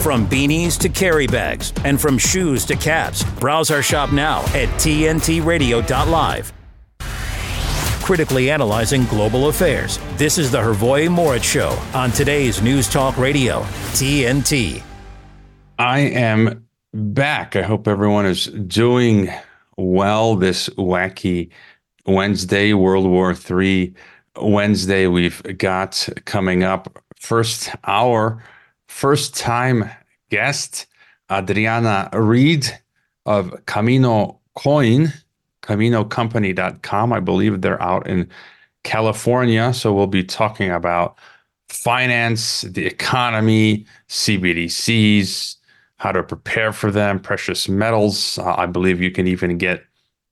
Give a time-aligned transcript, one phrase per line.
[0.00, 4.68] From beanies to carry bags, and from shoes to caps, browse our shop now at
[4.80, 6.52] tntradio.live.
[8.02, 13.60] Critically analyzing global affairs, this is the Hrvoje Morić Show on today's News Talk Radio,
[13.92, 14.82] TNT.
[15.78, 17.54] I am back.
[17.54, 19.30] I hope everyone is doing
[19.76, 21.50] well this wacky
[22.06, 23.94] Wednesday, World War III
[24.40, 25.06] Wednesday.
[25.08, 28.42] We've got coming up first hour
[28.90, 29.88] first time
[30.30, 30.86] guest,
[31.30, 32.66] Adriana Reed
[33.24, 35.12] of Camino Coin,
[35.62, 37.12] CaminoCompany.com.
[37.12, 38.28] I believe they're out in
[38.82, 39.72] California.
[39.72, 41.16] So we'll be talking about
[41.68, 45.56] finance, the economy, CBDCs,
[45.98, 48.38] how to prepare for them, precious metals.
[48.38, 49.84] Uh, I believe you can even get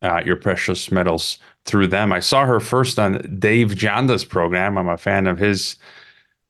[0.03, 2.13] uh, your precious metals through them.
[2.13, 4.77] I saw her first on Dave Janda's program.
[4.77, 5.77] I'm a fan of his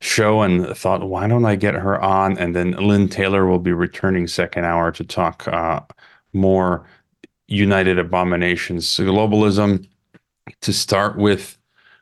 [0.01, 2.39] show and thought, why don't I get her on?
[2.39, 5.81] And then Lynn Taylor will be returning second hour to talk uh,
[6.33, 6.87] more
[7.49, 9.89] United Abominations globalism.
[10.63, 11.59] To start with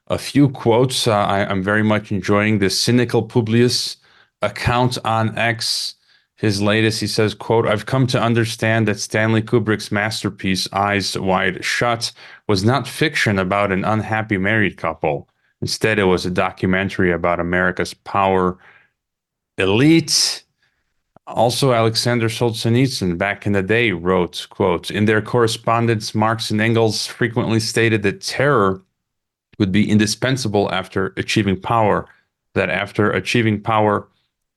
[0.09, 3.97] a few quotes, uh, I, am very much enjoying the cynical Publius
[4.43, 5.95] account on X.
[6.37, 11.65] His latest, he says, quote, I've come to understand that Stanley Kubrick's masterpiece, Eyes Wide
[11.65, 12.12] Shut,
[12.47, 15.28] was not fiction about an unhappy married couple.
[15.62, 18.59] Instead, it was a documentary about America's power
[19.59, 20.45] elite.
[21.27, 27.07] Also, Alexander Solzhenitsyn back in the day wrote, quote, in their correspondence, Marx and Engels
[27.07, 28.83] frequently stated that terror
[29.59, 32.07] would be indispensable after achieving power,
[32.55, 34.09] that after achieving power,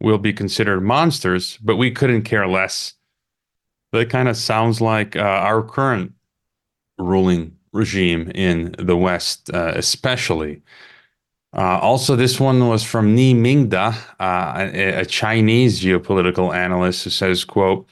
[0.02, 2.94] we'll be considered monsters, but we couldn't care less.
[3.92, 6.14] That kind of sounds like uh, our current
[7.00, 10.62] ruling regime in the West, uh, especially.
[11.52, 17.10] Uh, also, this one was from Ni Mingda, uh, a, a, Chinese geopolitical analyst who
[17.10, 17.88] says, quote,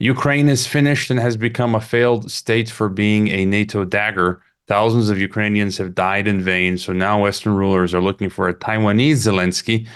[0.00, 4.42] Ukraine is finished and has become a failed state for being a NATO dagger.
[4.66, 6.78] Thousands of Ukrainians have died in vain.
[6.78, 9.86] So now Western rulers are looking for a Taiwanese Zelensky,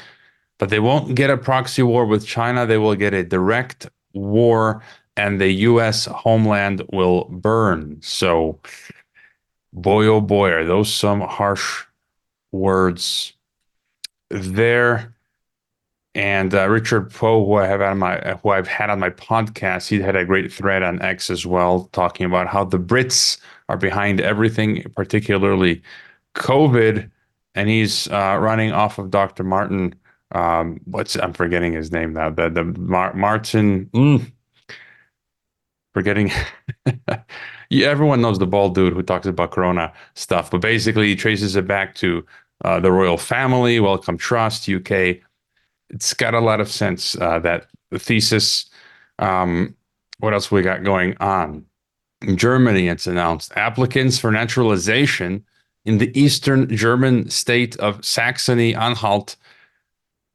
[0.59, 2.65] but they won't get a proxy war with China.
[2.65, 4.83] They will get a direct war,
[5.17, 6.05] and the U.S.
[6.05, 7.99] homeland will burn.
[8.03, 8.61] So,
[9.73, 11.85] boy, oh boy, are those some harsh
[12.55, 13.33] words
[14.31, 15.15] there.
[16.15, 19.89] And uh, Richard Poe, who I have on my who I've had on my podcast,
[19.89, 23.39] he had a great thread on X as well, talking about how the Brits
[23.69, 25.83] are behind everything, particularly
[26.37, 27.11] COVID.
[27.57, 29.43] And he's uh, running off of Dr.
[29.43, 29.95] Martin.
[30.33, 32.31] Um, what's I'm forgetting his name now.
[32.31, 33.87] The the Mar- Martin.
[33.87, 34.33] Mm,
[35.95, 36.31] forgetting.
[37.71, 41.57] yeah, everyone knows the bald dude who talks about Corona stuff, but basically he traces
[41.57, 42.25] it back to
[42.65, 45.19] uh, the royal family, Wellcome Trust, UK.
[45.91, 48.69] It's got a lot of sense, uh, that thesis.
[49.19, 49.77] Um,
[50.19, 51.65] what else we got going on?
[52.23, 55.45] In Germany, it's announced applicants for naturalization
[55.85, 59.37] in the eastern German state of Saxony Anhalt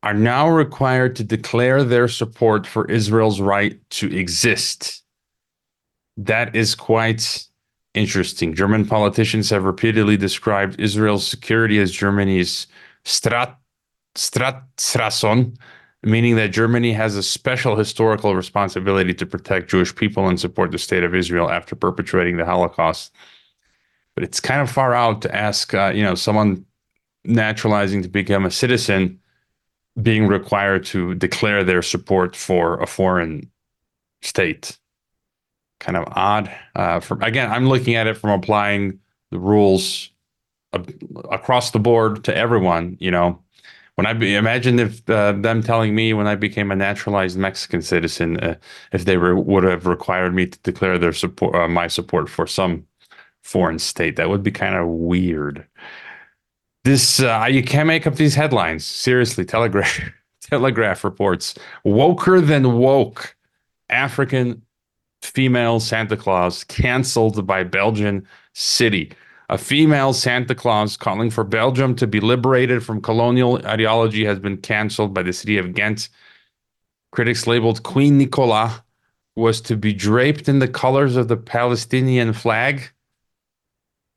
[0.03, 5.03] are now required to declare their support for Israel's right to exist.
[6.16, 7.49] That is quite
[8.00, 8.56] interesting.
[8.56, 12.68] German politicians have repeatedly described Israel's security as Germany's
[13.04, 13.56] Strat
[14.16, 15.58] Staatsräson,
[16.04, 20.78] meaning that Germany has a special historical responsibility to protect Jewish people and support the
[20.78, 23.14] state of Israel after perpetrating the Holocaust.
[24.16, 26.66] But it's kind of far out to ask, uh, you know, someone
[27.26, 29.20] naturalizing to become a citizen
[30.02, 33.52] being required to declare their support for a foreign
[34.22, 34.78] state
[35.79, 36.51] kind of odd.
[36.75, 39.00] Uh, from again, I'm looking at it from applying
[39.31, 40.09] the rules
[41.31, 42.97] across the board to everyone.
[43.00, 43.40] You know,
[43.95, 47.81] when I be, imagine if uh, them telling me when I became a naturalized Mexican
[47.81, 48.56] citizen, uh,
[48.91, 52.47] if they were, would have required me to declare their support, uh, my support for
[52.47, 52.85] some
[53.41, 55.66] foreign state, that would be kind of weird.
[56.85, 58.85] This uh, you can't make up these headlines.
[58.85, 60.00] Seriously, Telegraph
[60.41, 63.35] Telegraph reports woker than woke
[63.90, 64.61] African
[65.22, 69.12] female Santa Claus canceled by Belgian city.
[69.50, 74.58] A female Santa Claus calling for Belgium to be liberated from colonial ideology has been
[74.58, 76.10] canceled by the city of Ghent.
[77.12, 78.84] Critics labeled Queen Nicola
[79.36, 82.92] was to be draped in the colors of the Palestinian flag.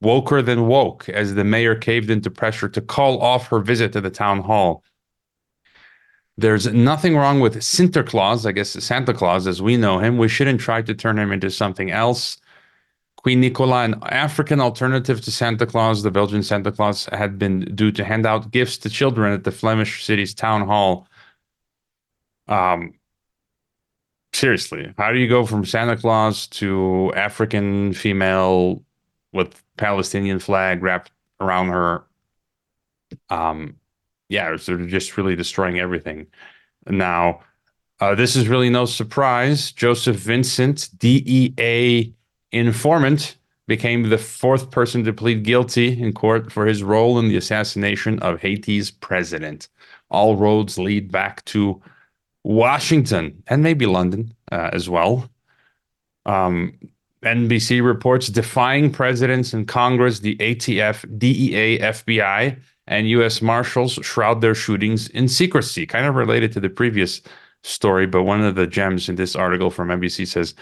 [0.02, 4.00] Woker than woke, as the mayor caved into pressure to call off her visit to
[4.00, 4.82] the town hall.
[6.38, 10.16] There's nothing wrong with Sinterklaas, I guess Santa Claus as we know him.
[10.16, 12.38] We shouldn't try to turn him into something else.
[13.16, 17.92] Queen Nicola, an African alternative to Santa Claus, the Belgian Santa Claus, had been due
[17.92, 21.06] to hand out gifts to children at the Flemish city's town hall.
[22.48, 22.94] Um,
[24.32, 28.82] seriously, how do you go from Santa Claus to African female
[29.32, 32.04] with Palestinian flag wrapped around her?
[33.30, 33.76] Um,
[34.32, 36.26] yeah, they're just really destroying everything.
[36.86, 37.40] Now,
[38.00, 39.70] uh, this is really no surprise.
[39.72, 42.12] Joseph Vincent, DEA
[42.50, 43.36] informant,
[43.68, 48.18] became the fourth person to plead guilty in court for his role in the assassination
[48.20, 49.68] of Haiti's president.
[50.10, 51.80] All roads lead back to
[52.42, 55.28] Washington and maybe London uh, as well.
[56.26, 56.78] Um,
[57.22, 63.40] NBC reports defying presidents and Congress, the ATF, DEA, FBI, and U.S.
[63.40, 65.86] Marshals shroud their shootings in secrecy.
[65.86, 67.22] Kind of related to the previous
[67.62, 70.54] story, but one of the gems in this article from NBC says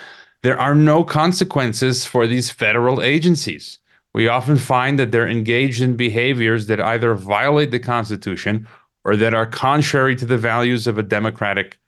[0.43, 3.78] there are no consequences for these federal agencies.
[4.12, 8.67] We often find that they're engaged in behaviors that either violate the Constitution
[9.05, 11.78] or that are contrary to the values of a democratic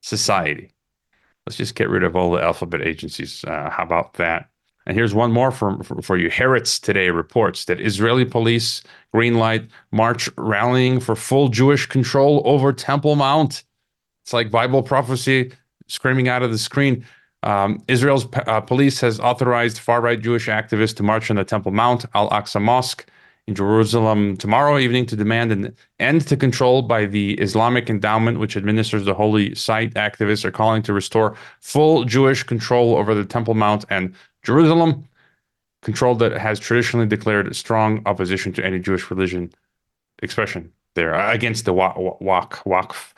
[0.00, 0.70] society.
[1.46, 3.44] Let's just get rid of all the alphabet agencies.
[3.44, 4.48] Uh, how about that?
[4.86, 6.30] And here's one more for, for, for you.
[6.30, 8.82] Haaretz today reports that Israeli police
[9.14, 13.64] greenlight march rallying for full Jewish control over Temple Mount.
[14.24, 15.52] It's like Bible prophecy
[15.88, 17.04] screaming out of the screen.
[17.42, 21.72] Um, Israel's uh, police has authorized far right Jewish activists to march on the Temple
[21.72, 23.08] Mount, Al Aqsa Mosque
[23.46, 28.56] in Jerusalem tomorrow evening to demand an end to control by the Islamic Endowment, which
[28.56, 29.94] administers the holy site.
[29.94, 34.14] Activists are calling to restore full Jewish control over the Temple Mount and
[34.46, 35.08] Jerusalem,
[35.82, 39.52] control that has traditionally declared strong opposition to any Jewish religion
[40.22, 42.62] expression there against the Waqf.
[42.64, 43.12] Waqf.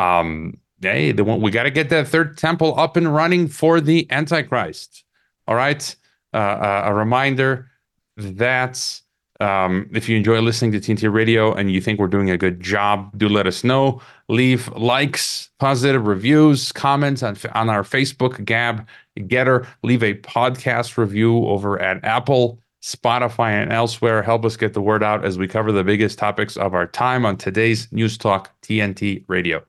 [0.00, 3.80] Um, hey, the one we got to get that third temple up and running for
[3.80, 5.04] the Antichrist.
[5.46, 5.96] All right,
[6.34, 7.70] uh, uh, a reminder
[8.16, 9.00] that
[9.40, 12.60] um, if you enjoy listening to TNT Radio and you think we're doing a good
[12.60, 14.00] job, do let us know.
[14.28, 18.86] Leave likes, positive reviews, comments on on our Facebook Gab
[19.18, 19.66] Gettr.
[19.82, 22.58] Leave a podcast review over at Apple.
[22.80, 24.22] Spotify and elsewhere.
[24.22, 27.26] Help us get the word out as we cover the biggest topics of our time
[27.26, 29.64] on today's News Talk TNT Radio.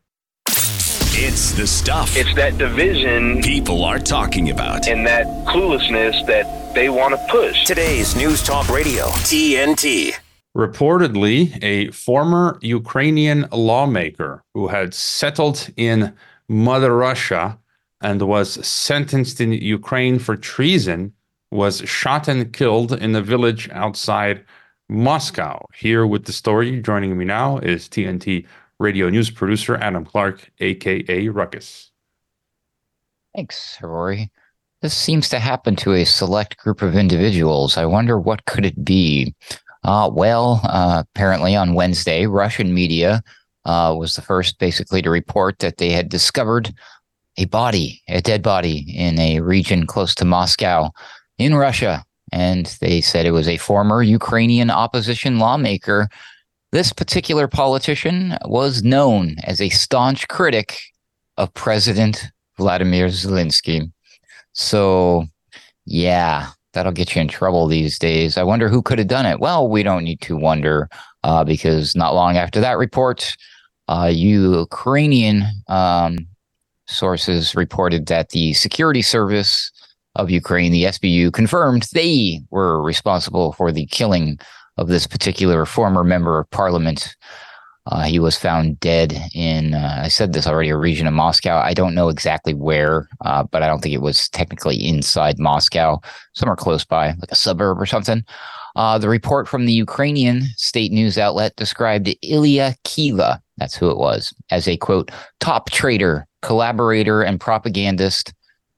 [1.21, 2.15] It's the stuff.
[2.15, 4.87] It's that division people are talking about.
[4.87, 7.65] And that cluelessness that they want to push.
[7.65, 10.13] Today's News Talk Radio, TNT.
[10.55, 16.13] Reportedly, a former Ukrainian lawmaker who had settled in
[16.47, 17.59] Mother Russia
[17.99, 21.11] and was sentenced in Ukraine for treason
[21.51, 24.45] was shot and killed in a village outside
[24.87, 25.65] Moscow.
[25.75, 28.45] Here with the story, joining me now is TNT
[28.79, 31.91] radio news producer Adam Clark, aka Ruckus.
[33.35, 34.31] Thanks, Rory.
[34.81, 37.77] This seems to happen to a select group of individuals.
[37.77, 39.35] I wonder what could it be?
[39.83, 43.21] Uh, well, uh, apparently on Wednesday, Russian media
[43.65, 46.73] uh, was the first basically to report that they had discovered
[47.37, 50.89] a body, a dead body in a region close to Moscow
[51.37, 52.03] in Russia.
[52.31, 56.09] And they said it was a former Ukrainian opposition lawmaker
[56.71, 60.79] this particular politician was known as a staunch critic
[61.37, 62.27] of President
[62.57, 63.91] Vladimir Zelensky.
[64.53, 65.25] So,
[65.85, 68.37] yeah, that'll get you in trouble these days.
[68.37, 69.39] I wonder who could have done it.
[69.39, 70.89] Well, we don't need to wonder
[71.23, 73.35] uh, because not long after that report,
[73.87, 76.27] uh, Ukrainian um,
[76.87, 79.71] sources reported that the security service
[80.15, 84.39] of Ukraine, the SBU, confirmed they were responsible for the killing
[84.79, 87.15] of this particular former member of parliament.
[87.85, 91.57] Uh, he was found dead in, uh, I said this already, a region of Moscow.
[91.57, 95.99] I don't know exactly where, uh, but I don't think it was technically inside Moscow,
[96.33, 98.23] somewhere close by, like a suburb or something.
[98.75, 103.97] Uh, the report from the Ukrainian state news outlet described Ilya Kiva, that's who it
[103.97, 108.33] was, as a quote, top traitor, collaborator, and propagandist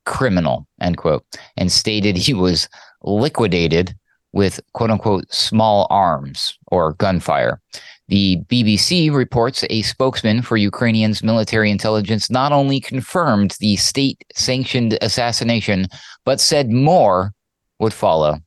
[0.05, 1.23] criminal, end quote,
[1.57, 2.67] and stated he was
[3.03, 3.93] liquidated
[4.33, 7.61] with quote unquote small arms or gunfire.
[8.07, 14.97] The BBC reports a spokesman for Ukrainian's military intelligence not only confirmed the state sanctioned
[15.01, 15.87] assassination,
[16.25, 17.33] but said more
[17.79, 18.39] would follow.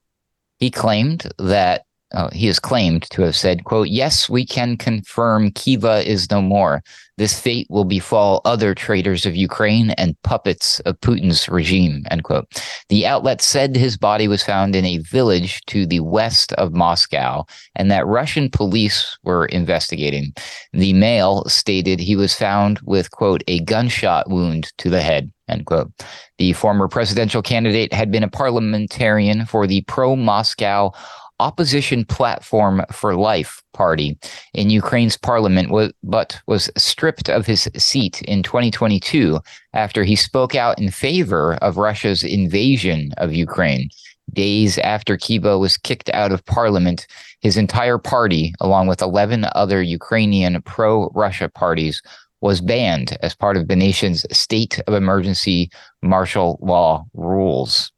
[0.58, 1.83] He claimed that
[2.14, 6.40] uh, he is claimed to have said, quote, yes, we can confirm Kiva is no
[6.40, 6.82] more.
[7.16, 12.46] This fate will befall other traitors of Ukraine and puppets of Putin's regime, end quote.
[12.88, 17.44] The outlet said his body was found in a village to the west of Moscow
[17.76, 20.32] and that Russian police were investigating.
[20.72, 25.30] The Mail stated he was found with, quote, a gunshot wound to the head.
[25.48, 25.92] End quote.
[26.38, 30.92] The former presidential candidate had been a parliamentarian for the pro Moscow
[31.40, 34.18] opposition platform for life party
[34.52, 39.40] in Ukraine's parliament, was, but was stripped of his seat in 2022
[39.72, 43.88] after he spoke out in favor of Russia's invasion of Ukraine.
[44.32, 47.06] Days after Kiva was kicked out of parliament,
[47.40, 52.00] his entire party, along with 11 other Ukrainian pro Russia parties,
[52.40, 55.70] was banned as part of the nation's state of emergency
[56.02, 57.92] martial law rules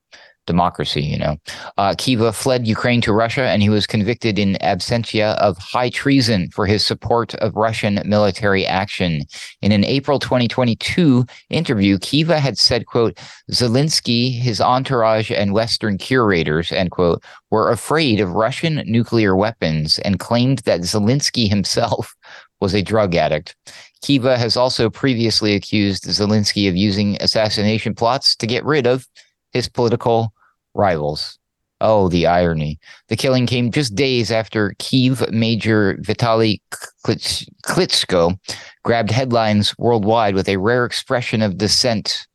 [0.46, 1.36] democracy, you know.
[1.76, 6.50] Uh, Kiva fled Ukraine to Russia and he was convicted in absentia of high treason
[6.50, 9.22] for his support of Russian military action.
[9.62, 13.18] In an April 2022 interview, Kiva had said, quote,
[13.50, 20.18] Zelensky, his entourage, and Western curators, end quote, were afraid of Russian nuclear weapons and
[20.18, 22.14] claimed that Zelensky himself
[22.60, 23.54] was a drug addict.
[24.02, 29.06] Kiva has also previously accused Zelensky of using assassination plots to get rid of
[29.52, 30.32] his political
[30.76, 31.38] rivals.
[31.80, 32.78] Oh, the irony.
[33.08, 36.60] The killing came just days after Kiev Major Vitaly
[37.04, 38.38] Klitschko
[38.82, 42.26] grabbed headlines worldwide with a rare expression of dissent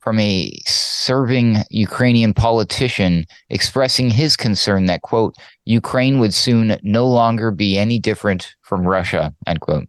[0.00, 5.34] from a serving Ukrainian politician expressing his concern that, quote,
[5.64, 9.88] Ukraine would soon no longer be any different from Russia, end quote.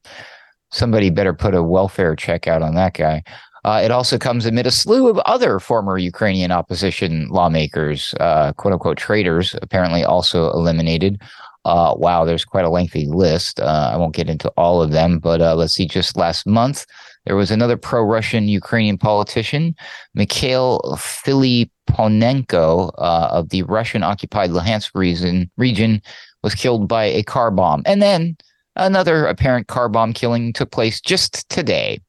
[0.71, 3.23] Somebody better put a welfare check out on that guy.
[3.69, 8.73] Uh, it also comes amid a slew of other former Ukrainian opposition lawmakers, uh, quote
[8.73, 11.21] unquote traitors, apparently also eliminated.
[11.65, 13.59] Uh, wow, there's quite a lengthy list.
[13.59, 15.85] Uh, I won't get into all of them, but uh, let's see.
[15.85, 16.87] Just last month,
[17.27, 19.75] there was another pro Russian Ukrainian politician,
[20.15, 26.01] Mikhail Filiponenko uh, of the Russian occupied Luhansk region, region,
[26.41, 27.83] was killed by a car bomb.
[27.85, 28.35] And then
[28.75, 31.99] another apparent car bomb killing took place just today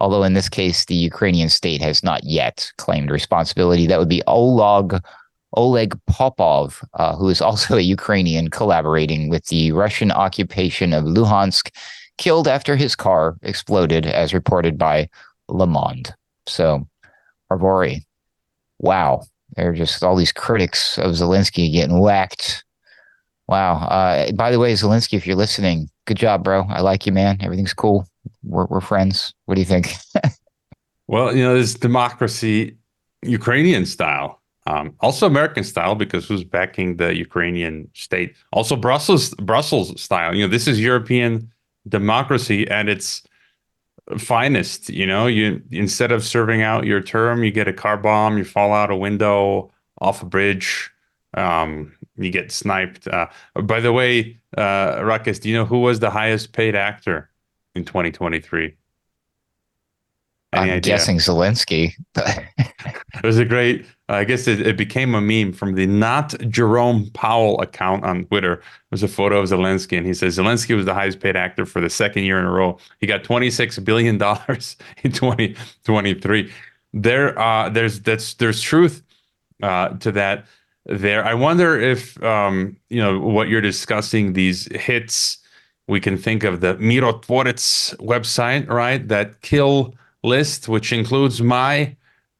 [0.00, 3.86] although in this case the Ukrainian state has not yet claimed responsibility.
[3.86, 5.00] That would be Oleg
[5.56, 11.70] Oleg Popov, uh, who is also a Ukrainian collaborating with the Russian occupation of Luhansk,
[12.18, 15.08] killed after his car exploded, as reported by
[15.48, 16.14] Le Monde.
[16.46, 16.86] So,
[17.50, 18.02] Hrvoje,
[18.78, 19.22] wow,
[19.54, 22.64] there are just all these critics of Zelensky getting whacked.
[23.48, 23.76] Wow.
[23.76, 26.64] Uh, by the way, Zelensky, if you're listening, good job, bro.
[26.68, 27.38] I like you, man.
[27.40, 28.06] Everything's cool
[28.46, 29.34] we're, we're friends.
[29.44, 29.94] What do you think?
[31.06, 32.76] well, you know, this democracy,
[33.22, 38.34] Ukrainian style, um, also American style because who's backing the Ukrainian state?
[38.52, 40.34] Also Brussels Brussels style.
[40.34, 41.52] You know, this is European
[41.88, 43.22] democracy at its
[44.18, 44.88] finest.
[44.88, 48.44] You know, you instead of serving out your term, you get a car bomb, you
[48.44, 50.90] fall out a window off a bridge.
[51.34, 53.06] Um, you get sniped.
[53.06, 53.26] Uh,
[53.62, 57.30] by the way, uh, Ruckus, do you know who was the highest paid actor
[57.76, 58.74] in 2023?
[60.52, 60.94] Any I'm idea?
[60.94, 61.92] guessing Zelensky.
[62.16, 63.84] it was a great.
[64.08, 68.54] I guess it, it, became a meme from the not Jerome Powell account on Twitter.
[68.54, 71.66] It was a photo of Zelensky, and he says Zelensky was the highest paid actor
[71.66, 72.78] for the second year in a row.
[73.00, 76.52] He got 26 billion dollars in 2023.
[76.94, 79.02] There, uh, there's that's there's truth
[79.62, 80.46] uh, to that.
[80.86, 85.38] There, I wonder if um, you know what you're discussing these hits
[85.88, 89.06] we can think of the Mirotvorets website, right?
[89.06, 91.96] That kill list, which includes my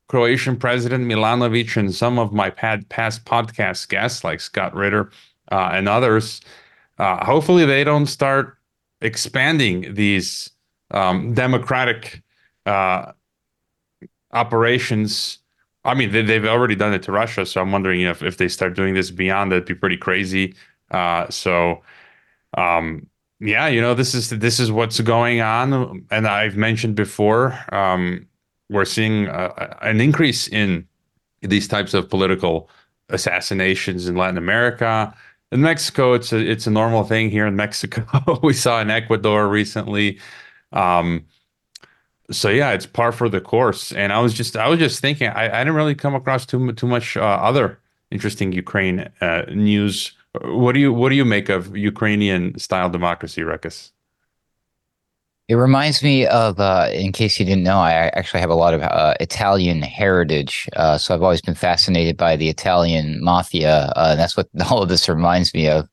[0.08, 5.10] Croatian president Milanovic and some of my past podcast guests like Scott Ritter
[5.50, 6.40] uh, and others.
[6.98, 8.58] Uh, hopefully, they don't start
[9.00, 10.50] expanding these
[10.90, 12.22] um, democratic
[12.64, 13.12] uh,
[14.32, 15.38] operations.
[15.84, 18.38] I mean, they, have already done it to Russia, so I'm wondering you if, if
[18.38, 20.54] they start doing this beyond, that'd be pretty crazy.
[20.90, 21.82] Uh, so,
[22.56, 23.06] um,
[23.40, 28.26] yeah, you know, this is this is what's going on, and I've mentioned before, um,
[28.70, 30.86] we're seeing uh, an increase in
[31.42, 32.70] these types of political
[33.10, 35.14] assassinations in Latin America.
[35.52, 38.04] In Mexico, it's a it's a normal thing here in Mexico.
[38.42, 40.18] we saw in Ecuador recently.
[40.72, 41.24] Um,
[42.30, 43.92] so yeah, it's par for the course.
[43.92, 46.72] And I was just I was just thinking I, I didn't really come across too
[46.72, 47.78] too much uh, other
[48.10, 50.12] interesting Ukraine uh, news
[50.44, 53.92] what do you what do you make of Ukrainian style democracy, Ruckus?
[55.48, 58.74] It reminds me of, uh, in case you didn't know, I actually have a lot
[58.74, 60.68] of uh, Italian heritage.
[60.74, 63.92] Uh, so I've always been fascinated by the Italian mafia.
[63.94, 65.88] Uh, and that's what all of this reminds me of.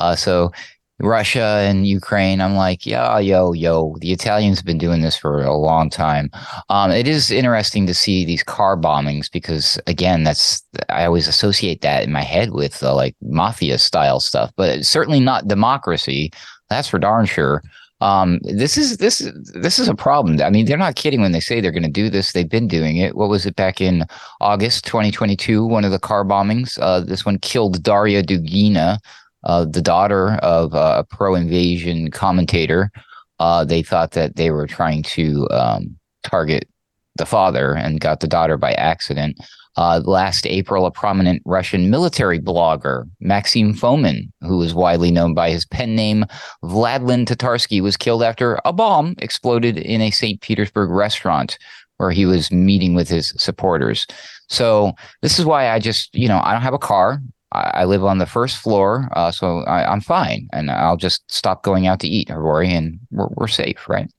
[0.00, 0.52] Uh, so
[1.00, 2.40] Russia and Ukraine.
[2.40, 3.96] I'm like, yeah, yo, yo.
[4.00, 6.30] The Italians have been doing this for a long time.
[6.68, 11.80] Um, it is interesting to see these car bombings because, again, that's I always associate
[11.80, 16.30] that in my head with uh, like mafia style stuff, but certainly not democracy.
[16.70, 17.62] That's for darn sure.
[18.00, 20.40] Um, this is this is this is a problem.
[20.42, 22.32] I mean, they're not kidding when they say they're going to do this.
[22.32, 23.16] They've been doing it.
[23.16, 24.04] What was it back in
[24.40, 25.64] August 2022?
[25.64, 26.78] One of the car bombings.
[26.80, 28.98] Uh, this one killed Daria Dugina,
[29.44, 32.90] uh, the daughter of uh, a pro-invasion commentator.
[33.38, 36.68] Uh, they thought that they were trying to um, target
[37.16, 39.38] the father and got the daughter by accident.
[39.76, 45.50] Uh, last April, a prominent Russian military blogger, Maxim Fomin, who is widely known by
[45.50, 46.24] his pen name
[46.62, 50.40] Vladlen Tatarsky, was killed after a bomb exploded in a St.
[50.40, 51.58] Petersburg restaurant
[51.96, 54.06] where he was meeting with his supporters.
[54.48, 57.20] So this is why I just, you know, I don't have a car.
[57.54, 61.30] I, I live on the first floor, uh, so I, am fine, and I'll just
[61.30, 64.10] stop going out to eat, Rory, and we're, we're safe, right?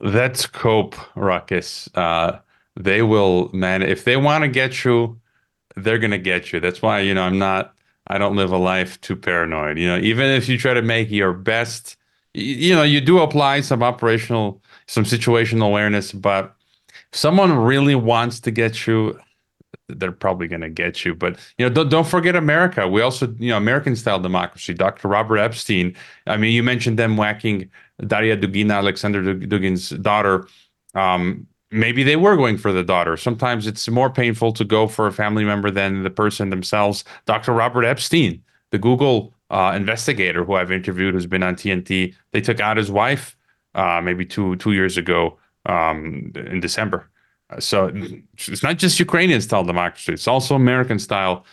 [0.00, 1.88] Let's cope, Ruckus.
[1.94, 2.38] Uh,
[2.76, 5.18] they will man if they want to get you
[5.76, 7.74] they're going to get you that's why you know i'm not
[8.08, 11.10] i don't live a life too paranoid you know even if you try to make
[11.10, 11.96] your best
[12.32, 16.54] you know you do apply some operational some situational awareness but
[17.12, 19.18] someone really wants to get you
[19.88, 23.26] they're probably going to get you but you know don't, don't forget america we also
[23.38, 25.94] you know american style democracy dr robert epstein
[26.26, 27.68] i mean you mentioned them whacking
[28.06, 30.46] daria dugina alexander dugin's daughter
[30.94, 33.16] um, maybe they were going for the daughter.
[33.16, 37.04] Sometimes it's more painful to go for a family member than the person themselves.
[37.26, 37.52] Dr.
[37.52, 42.60] Robert Epstein, the Google uh, investigator who I've interviewed, who's been on TNT, they took
[42.60, 43.36] out his wife
[43.74, 45.36] uh, maybe two two years ago
[45.66, 47.10] um, in December.
[47.58, 47.90] So
[48.48, 51.46] it's not just Ukrainian style democracy; it's also American style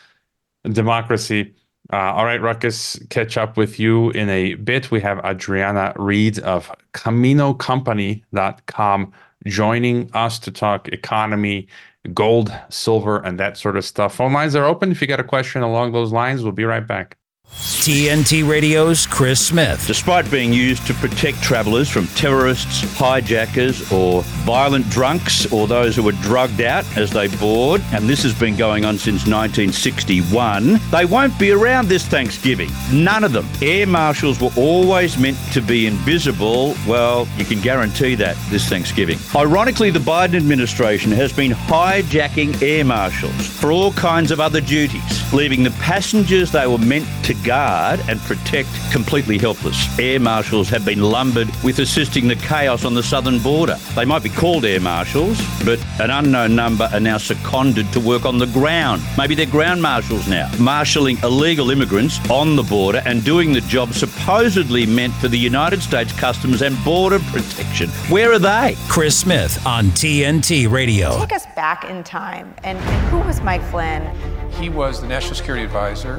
[0.64, 1.54] democracy.
[1.92, 4.92] Uh, all right, Ruckus, catch up with you in a bit.
[4.92, 9.14] We have Adriana Reed of CaminoCompany.com
[9.48, 11.68] joining us to talk economy,
[12.14, 14.16] gold, silver, and that sort of stuff.
[14.16, 14.92] Phone lines are open.
[14.92, 17.18] If you got a question along those lines, we'll be right back.
[17.54, 19.86] TNT Radio's Chris Smith.
[19.86, 26.04] Despite being used to protect travelers from terrorists, hijackers, or violent drunks, or those who
[26.04, 31.06] were drugged out as they board, and this has been going on since 1961, they
[31.06, 32.70] won't be around this Thanksgiving.
[32.94, 33.48] None of them.
[33.62, 36.76] Air marshals were always meant to be invisible.
[36.88, 39.18] Well, you can guarantee that this Thanksgiving.
[39.36, 45.34] Ironically, the Biden administration has been hijacking air marshals for all kinds of other duties,
[45.34, 50.00] leaving the passengers they were meant to guard and protect completely helpless.
[50.00, 53.76] Air marshals have been lumbered with assisting the chaos on the southern border.
[53.96, 58.26] They might be called air marshals, but an unknown number are now seconded to work
[58.26, 59.02] on the ground.
[59.18, 63.94] Maybe they're ground marshals now, marshalling illegal immigrants on the border and doing the job
[63.94, 67.90] supposedly meant for the United States Customs and Border Protection.
[68.10, 68.76] Where are they?
[68.88, 71.18] Chris Smith on TNT Radio.
[71.20, 72.54] Take us back in time.
[72.64, 74.04] And, and who was Mike Flynn?
[74.52, 76.18] He was the National Security Advisor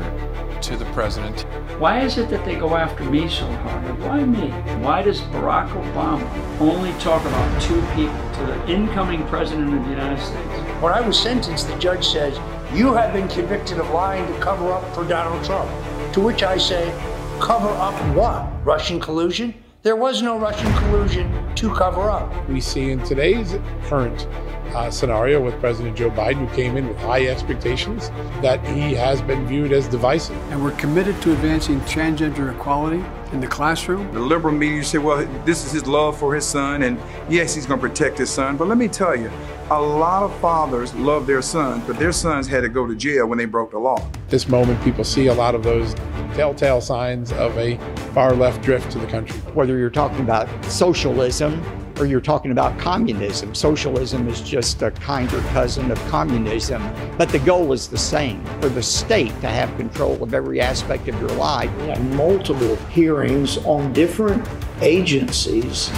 [0.62, 1.40] to the president.
[1.80, 3.98] Why is it that they go after me so hard?
[4.00, 4.50] Why me?
[4.82, 9.90] Why does Barack Obama only talk about two people to the incoming president of the
[9.90, 10.48] United States?
[10.80, 12.38] When I was sentenced, the judge says,
[12.72, 15.68] You have been convicted of lying to cover up for Donald Trump.
[16.14, 16.92] To which I say,
[17.40, 18.46] Cover up what?
[18.64, 19.54] Russian collusion?
[19.82, 22.48] There was no Russian collusion to cover up.
[22.48, 23.56] We see in today's
[23.88, 24.28] current
[24.74, 29.22] uh, scenario with President Joe Biden, who came in with high expectations, that he has
[29.22, 30.36] been viewed as divisive.
[30.50, 34.12] And we're committed to advancing transgender equality in the classroom.
[34.12, 37.66] The liberal media say, well, this is his love for his son, and yes, he's
[37.66, 38.56] going to protect his son.
[38.56, 39.30] But let me tell you,
[39.70, 43.26] a lot of fathers love their sons, but their sons had to go to jail
[43.26, 44.06] when they broke the law.
[44.28, 45.94] This moment, people see a lot of those
[46.34, 47.76] telltale signs of a
[48.12, 49.38] far left drift to the country.
[49.54, 51.62] Whether you're talking about socialism
[52.02, 53.54] or you're talking about communism.
[53.54, 56.82] Socialism is just a kinder cousin of communism,
[57.16, 61.06] but the goal is the same for the state to have control of every aspect
[61.06, 61.70] of your life.
[61.76, 64.44] We have multiple hearings on different
[64.80, 65.90] agencies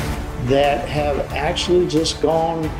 [0.44, 2.70] that have actually just gone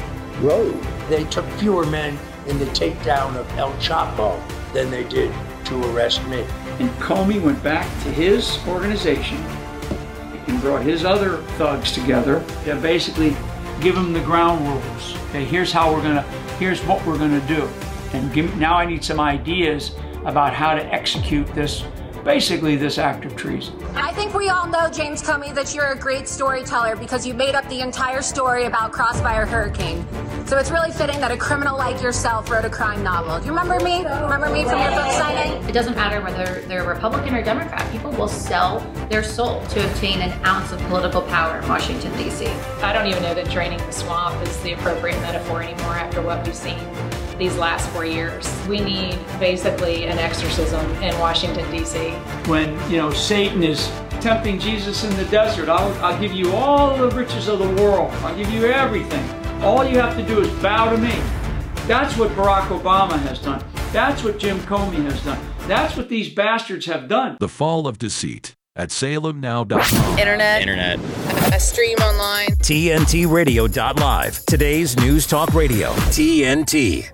[0.42, 0.84] rogue.
[1.08, 4.38] They took fewer men in the takedown of El Chapo
[4.74, 5.32] than they did
[5.64, 6.44] to arrest me.
[6.78, 9.42] And Comey went back to his organization
[10.58, 13.36] brought his other thugs together to basically
[13.80, 15.16] give them the ground rules.
[15.28, 16.22] Okay, here's how we're gonna,
[16.58, 17.68] here's what we're gonna do.
[18.12, 21.84] And give, now I need some ideas about how to execute this
[22.24, 23.78] basically this act of treason.
[23.94, 27.54] I think we all know, James Comey, that you're a great storyteller because you made
[27.54, 30.06] up the entire story about Crossfire Hurricane.
[30.54, 33.40] So it's really fitting that a criminal like yourself wrote a crime novel.
[33.40, 34.04] Do you remember me?
[34.04, 35.60] Remember me from your book signing?
[35.68, 37.90] It doesn't matter whether they're Republican or Democrat.
[37.90, 38.78] People will sell
[39.10, 42.46] their soul to obtain an ounce of political power in Washington, D.C.
[42.46, 46.46] I don't even know that draining the swamp is the appropriate metaphor anymore after what
[46.46, 46.78] we've seen
[47.36, 48.48] these last four years.
[48.68, 52.10] We need basically an exorcism in Washington, D.C.
[52.46, 53.90] When, you know, Satan is
[54.20, 55.68] tempting Jesus in the desert.
[55.68, 58.12] I'll, I'll give you all the riches of the world.
[58.22, 59.33] I'll give you everything.
[59.62, 61.14] All you have to do is bow to me.
[61.86, 63.64] That's what Barack Obama has done.
[63.92, 65.38] That's what Jim Comey has done.
[65.68, 67.36] That's what these bastards have done.
[67.40, 70.18] The Fall of Deceit at salemnow.com.
[70.18, 70.62] Internet.
[70.62, 70.98] Internet.
[71.54, 72.48] A stream online.
[72.48, 74.46] TNTRadio.live.
[74.46, 75.92] Today's News Talk Radio.
[76.10, 77.08] TNT.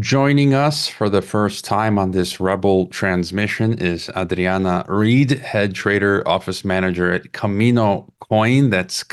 [0.00, 6.26] Joining us for the first time on this Rebel transmission is Adriana Reed, head trader,
[6.26, 8.70] office manager at Camino Coin.
[8.70, 9.04] That's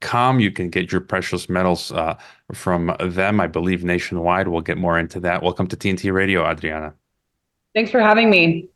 [0.00, 0.40] CaminoCompany.com.
[0.40, 2.16] You can get your precious metals uh,
[2.52, 4.48] from them, I believe, nationwide.
[4.48, 5.42] We'll get more into that.
[5.42, 6.94] Welcome to TNT Radio, Adriana.
[7.74, 8.68] Thanks for having me.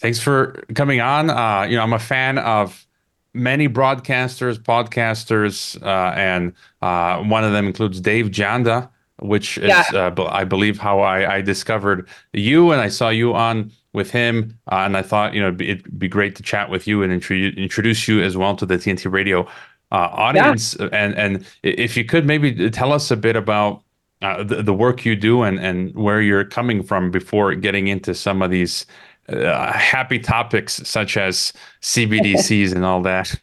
[0.00, 1.30] Thanks for coming on.
[1.30, 2.86] Uh, you know, I'm a fan of
[3.34, 6.52] many broadcasters, podcasters, uh, and
[6.82, 9.84] uh, one of them includes Dave Janda, which is, Yeah.
[9.94, 14.58] uh, I believe, how I, I discovered you, and I saw you on with him,
[14.70, 17.02] uh, and I thought, you know, it'd be, it'd be great to chat with you
[17.02, 19.46] and intro- introduce you as well to the TNT Radio
[19.92, 20.74] uh, audience.
[20.74, 23.82] And and if you could maybe tell us a bit about
[24.22, 28.14] uh, the, the work you do and and where you're coming from before getting into
[28.14, 28.86] some of these
[29.28, 31.52] uh, happy topics such as
[31.82, 33.34] CBDCs and all that.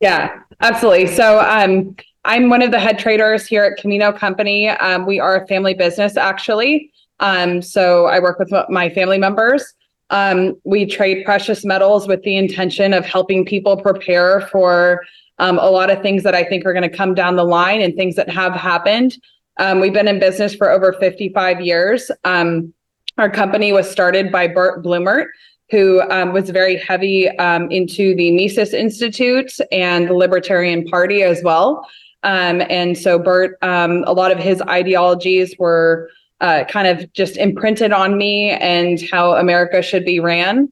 [0.00, 1.06] Yeah, absolutely.
[1.06, 1.94] So um,
[2.24, 4.68] I'm one of the head traders here at Camino Company.
[4.68, 6.90] Um, we are a family business, actually.
[7.20, 9.72] Um, so I work with my family members.
[10.10, 15.00] Um, we trade precious metals with the intention of helping people prepare for
[15.38, 17.80] um, a lot of things that I think are going to come down the line
[17.80, 19.16] and things that have happened.
[19.58, 22.10] Um, we've been in business for over 55 years.
[22.24, 22.72] Um,
[23.18, 25.26] our company was started by Burt Blumert,
[25.70, 31.42] who um, was very heavy um, into the Mises Institute and the Libertarian Party as
[31.42, 31.86] well.
[32.24, 37.92] Um, and so Burt, a lot of his ideologies were uh, kind of just imprinted
[37.92, 40.70] on me and how America should be ran.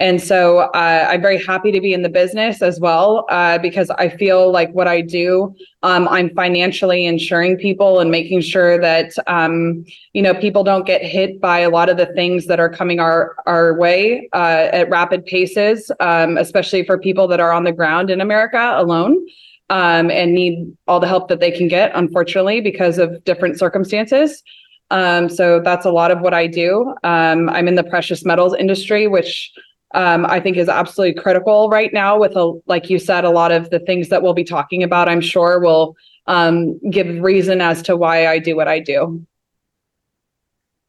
[0.00, 3.90] And so uh, I'm very happy to be in the business as well uh, because
[3.90, 9.12] I feel like what I do, um, I'm financially insuring people and making sure that
[9.26, 12.68] um, you know people don't get hit by a lot of the things that are
[12.68, 17.64] coming our our way uh, at rapid paces, um, especially for people that are on
[17.64, 19.26] the ground in America alone.
[19.70, 24.42] Um, and need all the help that they can get, unfortunately, because of different circumstances.
[24.90, 26.94] Um, so that's a lot of what I do.
[27.04, 29.52] Um, I'm in the precious metals industry, which
[29.92, 32.18] um, I think is absolutely critical right now.
[32.18, 35.08] With a like you said, a lot of the things that we'll be talking about,
[35.08, 35.96] I'm sure will
[36.26, 39.24] um, give reason as to why I do what I do.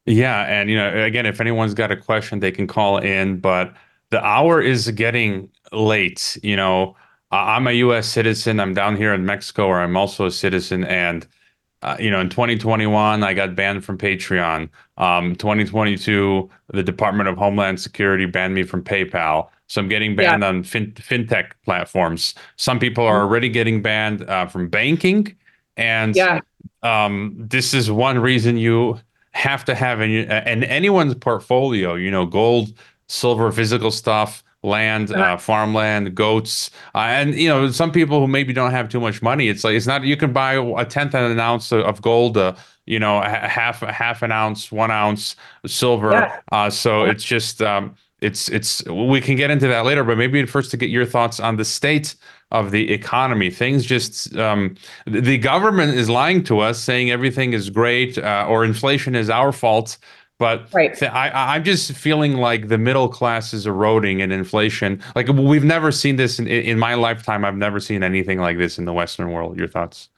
[0.06, 3.40] Yeah, and you know, again, if anyone's got a question, they can call in.
[3.40, 3.74] But
[4.10, 6.38] the hour is getting late.
[6.44, 6.96] You know,
[7.32, 8.08] I'm a U.S.
[8.08, 8.60] citizen.
[8.60, 11.28] I'm down here in Mexico, where I'm also a citizen, and
[11.82, 14.70] uh, you know, in 2021, I got banned from Patreon.
[14.98, 19.48] Um, 2022, the Department of Homeland Security banned me from PayPal.
[19.68, 22.34] So I'm getting banned on fin- fintech platforms.
[22.58, 25.36] Some people are already getting banned uh, from banking,
[25.78, 26.40] and Yeah.
[26.84, 29.00] um, this is one reason you
[29.32, 31.94] have to have in, in anyone's portfolio.
[31.96, 32.74] You know, gold,
[33.08, 38.54] silver, physical stuff, land, uh, farmland, goats, uh, and you know, some people who maybe
[38.54, 39.48] don't have too much money.
[39.48, 40.04] It's like it's not.
[40.04, 42.38] You can buy a tenth of an ounce of, gold.
[42.38, 45.36] Uh, you know, a half half an ounce, one ounce
[45.68, 46.12] silver.
[46.12, 46.40] Yeah.
[46.52, 50.44] Uh, so it's just um, it's it's we can get into that later, but maybe
[50.46, 52.16] first to get your thoughts on the state
[52.52, 53.50] of the economy.
[53.50, 58.46] Things just um, the the government is lying to us, saying everything is great uh,
[58.50, 59.98] or inflation is our fault.
[60.40, 65.04] But th- I, I- I'm just feeling like the middle class is eroding and inflation.
[65.14, 67.44] Like we've never seen this in, in my lifetime.
[67.44, 69.58] I've never seen anything like this in the Western world.
[69.58, 70.10] Your thoughts?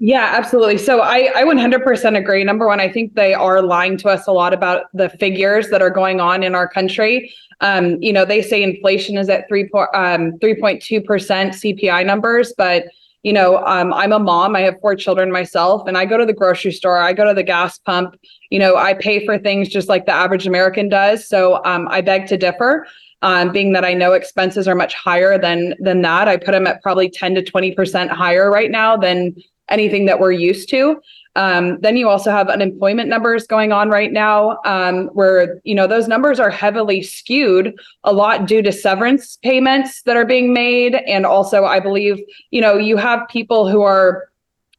[0.00, 0.78] Yeah, absolutely.
[0.78, 2.44] So I, I 100% agree.
[2.44, 5.82] Number one, I think they are lying to us a lot about the figures that
[5.82, 7.34] are going on in our country.
[7.60, 12.84] Um, you know, they say inflation is at three po- um, 3.2% CPI numbers, but
[13.22, 14.54] you know, um, I'm a mom.
[14.54, 16.98] I have four children myself, and I go to the grocery store.
[16.98, 18.16] I go to the gas pump.
[18.50, 21.28] You know, I pay for things just like the average American does.
[21.28, 22.86] So um, I beg to differ.
[23.22, 26.66] Um, being that I know expenses are much higher than than that, I put them
[26.68, 29.34] at probably 10 to 20 percent higher right now than
[29.68, 31.00] anything that we're used to.
[31.38, 35.86] Um, then you also have unemployment numbers going on right now, um, where you know
[35.86, 40.96] those numbers are heavily skewed, a lot due to severance payments that are being made,
[40.96, 42.18] and also I believe
[42.50, 44.28] you know you have people who are,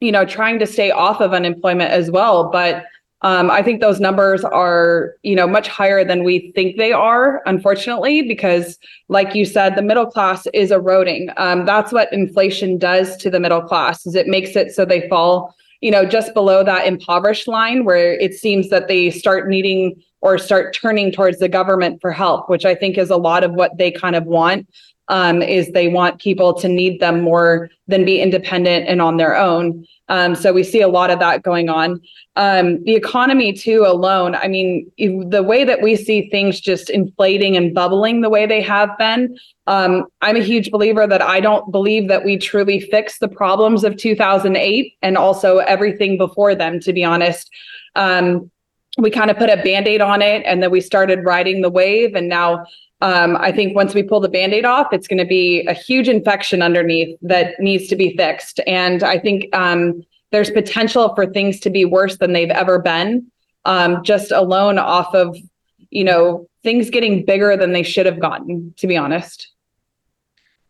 [0.01, 2.85] you know, trying to stay off of unemployment as well, but.
[3.21, 7.41] Um, I think those numbers are, you know, much higher than we think they are,
[7.45, 11.27] unfortunately, because, like you said, the middle class is eroding.
[11.35, 14.05] Um, that's what inflation does to the middle class.
[14.05, 18.13] Is it makes it so they fall you know, just below that impoverished line where
[18.13, 22.65] it seems that they start needing or start turning towards the government for help, which
[22.65, 24.67] I think is a lot of what they kind of want.
[25.09, 29.35] Um, is they want people to need them more than be independent and on their
[29.35, 29.85] own.
[30.09, 32.01] Um, so we see a lot of that going on.
[32.35, 34.35] Um, the economy too alone.
[34.35, 38.61] I mean, the way that we see things just inflating and bubbling the way they
[38.61, 39.37] have been.
[39.67, 43.83] Um, I'm a huge believer that I don't believe that we truly fixed the problems
[43.83, 46.79] of 2008 and also everything before them.
[46.79, 47.49] To be honest.
[47.95, 48.51] Um,
[48.97, 52.15] we kind of put a band-aid on it and then we started riding the wave
[52.15, 52.65] and now
[53.01, 56.07] um, i think once we pull the band-aid off it's going to be a huge
[56.07, 61.59] infection underneath that needs to be fixed and i think um, there's potential for things
[61.59, 63.25] to be worse than they've ever been
[63.65, 65.35] um, just alone off of
[65.89, 69.49] you know things getting bigger than they should have gotten to be honest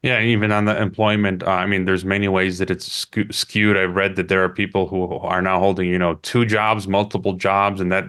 [0.02, 3.76] yeah, even on the employment, uh, I mean, there's many ways that it's skewed.
[3.76, 7.34] I've read that there are people who are now holding, you know, two jobs, multiple
[7.34, 8.06] jobs, and that,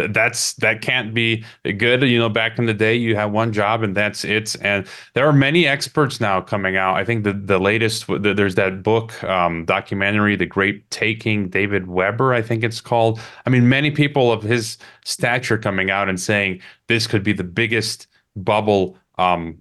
[0.00, 1.44] that that's that can't be
[1.76, 2.02] good.
[2.02, 4.56] You know, back in the day, you had one job and that's it.
[4.62, 6.96] And there are many experts now coming out.
[6.96, 12.32] I think the the latest there's that book um, documentary, The Great Taking, David Weber,
[12.32, 13.20] I think it's called.
[13.46, 17.44] I mean, many people of his stature coming out and saying this could be the
[17.44, 19.60] biggest bubble um,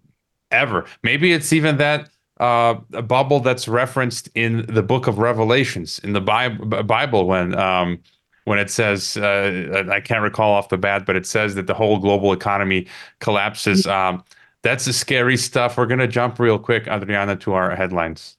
[0.52, 0.86] ever.
[1.04, 6.14] Maybe it's even that uh, a bubble that's referenced in the book of Revelations in
[6.14, 8.00] the Bible when um,
[8.50, 11.76] when it says uh, I can't recall off the bat, but it says that the
[11.76, 12.88] whole global economy
[13.20, 13.86] collapses.
[13.86, 14.24] Um,
[14.64, 15.78] that's the scary stuff.
[15.78, 18.38] We're gonna jump real quick, Adriana, to our headlines.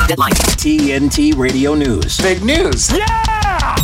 [0.00, 2.18] Headline TNT Radio News.
[2.18, 2.92] Big news.
[2.92, 3.76] Yeah.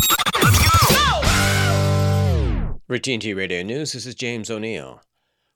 [2.85, 5.01] For TNT Radio News, this is James O'Neill.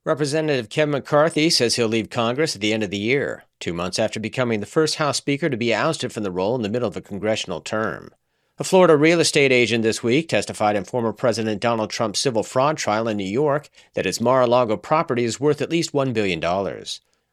[0.05, 3.99] Representative Kevin McCarthy says he'll leave Congress at the end of the year, two months
[3.99, 6.87] after becoming the first House Speaker to be ousted from the role in the middle
[6.87, 8.11] of a congressional term.
[8.59, 12.75] A Florida real estate agent this week testified in former President Donald Trump's civil fraud
[12.75, 16.11] trial in New York that his Mar a Lago property is worth at least $1
[16.11, 16.39] billion.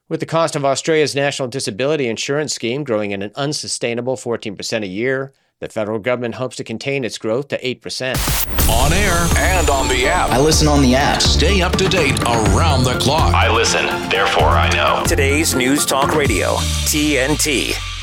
[0.06, 4.86] With the cost of Australia's national disability insurance scheme growing at an unsustainable 14% a
[4.86, 8.68] year, the federal government hopes to contain its growth to 8%.
[8.68, 10.28] On air and on the app.
[10.28, 11.22] I listen on the app.
[11.22, 13.32] Stay up to date around the clock.
[13.32, 15.02] I listen, therefore I know.
[15.06, 17.93] Today's News Talk Radio, TNT.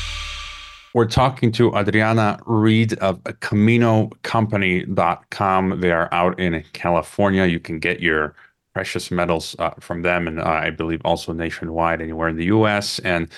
[0.94, 5.80] We're talking to Adriana Reed of CaminoCompany.com.
[5.80, 7.46] They are out in California.
[7.46, 8.34] You can get your
[8.74, 12.98] precious metals uh, from them, and uh, I believe also nationwide, anywhere in the U.S.
[13.00, 13.28] And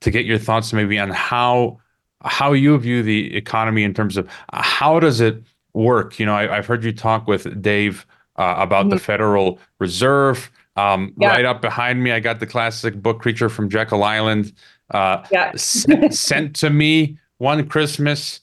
[0.00, 1.78] to get your thoughts maybe on how
[2.24, 5.42] how you view the economy in terms of uh, how does it
[5.74, 6.18] work?
[6.18, 8.94] You know, I, have heard you talk with Dave uh, about mm-hmm.
[8.94, 10.50] the Federal Reserve.
[10.76, 11.28] Um, yeah.
[11.28, 14.54] Right up behind me, I got the classic book Creature from Jekyll Island
[14.92, 15.52] uh, yeah.
[15.56, 18.40] sent, sent to me one Christmas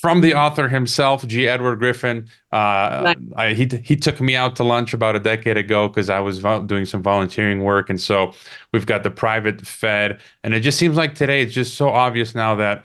[0.00, 1.46] from the author himself, G.
[1.46, 2.26] Edward Griffin.
[2.52, 3.14] Uh.
[3.36, 6.38] I, he he took me out to lunch about a decade ago because I was
[6.38, 8.32] vo- doing some volunteering work, and so
[8.72, 12.34] we've got the private Fed, and it just seems like today it's just so obvious
[12.34, 12.84] now that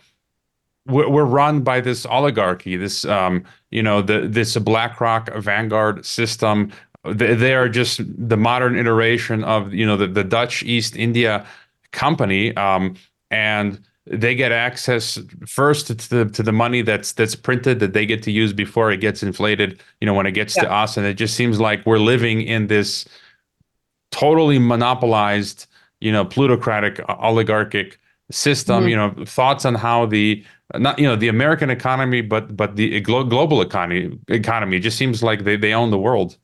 [0.88, 6.71] we're, we're run by this oligarchy, this um, you know, the this BlackRock Vanguard system.
[7.06, 11.45] They, they are just the modern iteration of you know the, the Dutch East India
[11.91, 12.95] Company, um,
[13.32, 18.06] and they get access first to the to the money that's that's printed that they
[18.06, 19.82] get to use before it gets inflated.
[20.00, 20.63] You know, when it gets yeah.
[20.63, 23.06] to us, and it just seems like we're living in this
[24.12, 25.67] totally monopolized,
[26.00, 28.00] you know, plutocratic oligarchic
[28.32, 28.82] system.
[28.82, 28.89] Mm-hmm.
[28.89, 30.43] You know, thoughts on how the
[30.74, 35.24] not you know the American economy, but but the glo- global economy economy just seems
[35.24, 36.38] like they they own the world.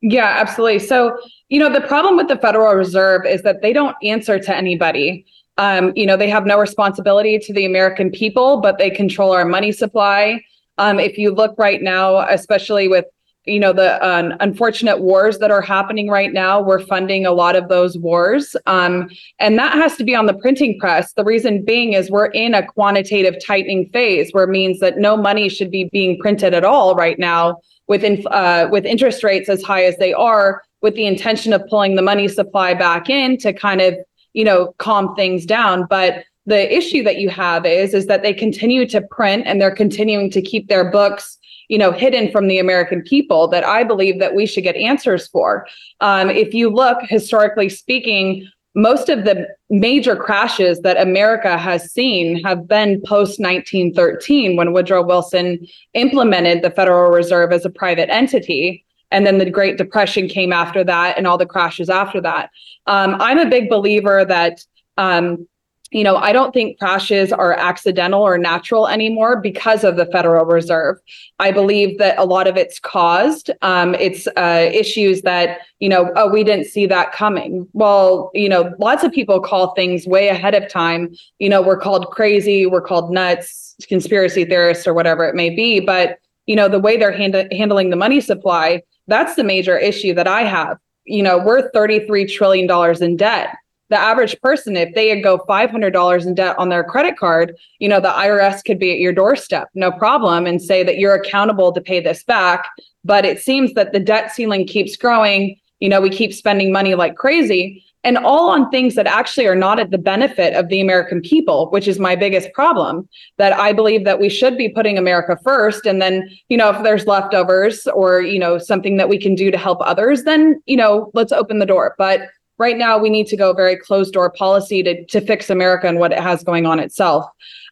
[0.00, 0.78] Yeah, absolutely.
[0.78, 4.56] So you know the problem with the Federal Reserve is that they don't answer to
[4.56, 5.26] anybody.
[5.56, 9.44] Um, you know they have no responsibility to the American people, but they control our
[9.44, 10.42] money supply.
[10.78, 13.06] Um, if you look right now, especially with
[13.48, 17.56] you know the uh, unfortunate wars that are happening right now we're funding a lot
[17.56, 19.08] of those wars um,
[19.38, 22.54] and that has to be on the printing press the reason being is we're in
[22.54, 26.64] a quantitative tightening phase where it means that no money should be being printed at
[26.64, 27.56] all right now
[27.88, 31.66] with inf- uh, with interest rates as high as they are with the intention of
[31.68, 33.96] pulling the money supply back in to kind of
[34.32, 35.86] you know calm things down.
[35.88, 39.74] But the issue that you have is is that they continue to print and they're
[39.74, 44.18] continuing to keep their books you know hidden from the american people that i believe
[44.18, 45.66] that we should get answers for.
[46.00, 52.42] Um, if you look historically speaking most of the major crashes that america has seen
[52.44, 58.84] have been post 1913 when woodrow wilson implemented the federal reserve as a private entity
[59.10, 62.50] and then the great depression came after that and all the crashes after that.
[62.86, 64.64] Um, i'm a big believer that
[64.96, 65.48] um,
[65.90, 70.44] you know, I don't think crashes are accidental or natural anymore because of the Federal
[70.44, 70.98] Reserve.
[71.38, 73.50] I believe that a lot of it's caused.
[73.62, 77.66] Um, it's uh, issues that, you know, oh, we didn't see that coming.
[77.72, 81.14] Well, you know, lots of people call things way ahead of time.
[81.38, 85.80] You know, we're called crazy, we're called nuts, conspiracy theorists, or whatever it may be.
[85.80, 90.12] But, you know, the way they're hand- handling the money supply, that's the major issue
[90.14, 90.78] that I have.
[91.04, 93.56] You know, we're $33 trillion in debt
[93.90, 98.00] the average person, if they go $500 in debt on their credit card, you know,
[98.00, 101.80] the IRS could be at your doorstep, no problem, and say that you're accountable to
[101.80, 102.68] pay this back.
[103.04, 105.58] But it seems that the debt ceiling keeps growing.
[105.80, 109.56] You know, we keep spending money like crazy and all on things that actually are
[109.56, 113.08] not at the benefit of the American people, which is my biggest problem.
[113.38, 115.86] That I believe that we should be putting America first.
[115.86, 119.50] And then, you know, if there's leftovers or, you know, something that we can do
[119.50, 121.94] to help others, then, you know, let's open the door.
[121.98, 122.20] But
[122.58, 125.98] right now we need to go very closed door policy to, to fix America and
[125.98, 127.24] what it has going on itself.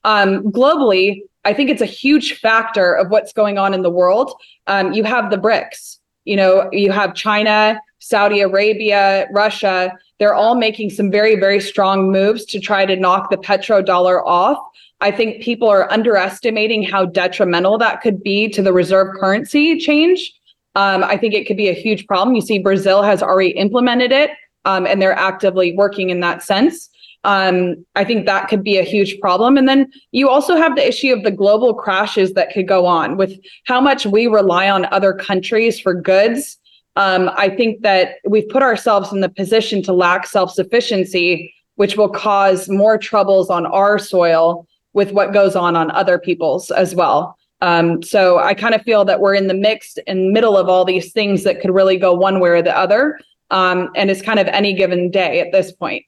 [0.05, 4.33] Um, globally, I think it's a huge factor of what's going on in the world.
[4.67, 9.93] Um, you have the BRICS, you know, you have China, Saudi Arabia, Russia.
[10.19, 14.59] They're all making some very, very strong moves to try to knock the petrodollar off.
[15.01, 20.33] I think people are underestimating how detrimental that could be to the reserve currency change.
[20.75, 22.35] Um, I think it could be a huge problem.
[22.35, 24.31] You see, Brazil has already implemented it
[24.67, 26.91] um, and they're actively working in that sense.
[27.25, 29.57] Um, I think that could be a huge problem.
[29.57, 33.17] And then you also have the issue of the global crashes that could go on
[33.17, 33.33] with
[33.65, 36.59] how much we rely on other countries for goods.
[36.97, 41.97] Um, I think that we've put ourselves in the position to lack self sufficiency, which
[41.97, 46.95] will cause more troubles on our soil with what goes on on other people's as
[46.95, 47.37] well.
[47.61, 50.85] Um, so I kind of feel that we're in the mixed and middle of all
[50.85, 53.19] these things that could really go one way or the other
[53.51, 56.05] um, and it's kind of any given day at this point.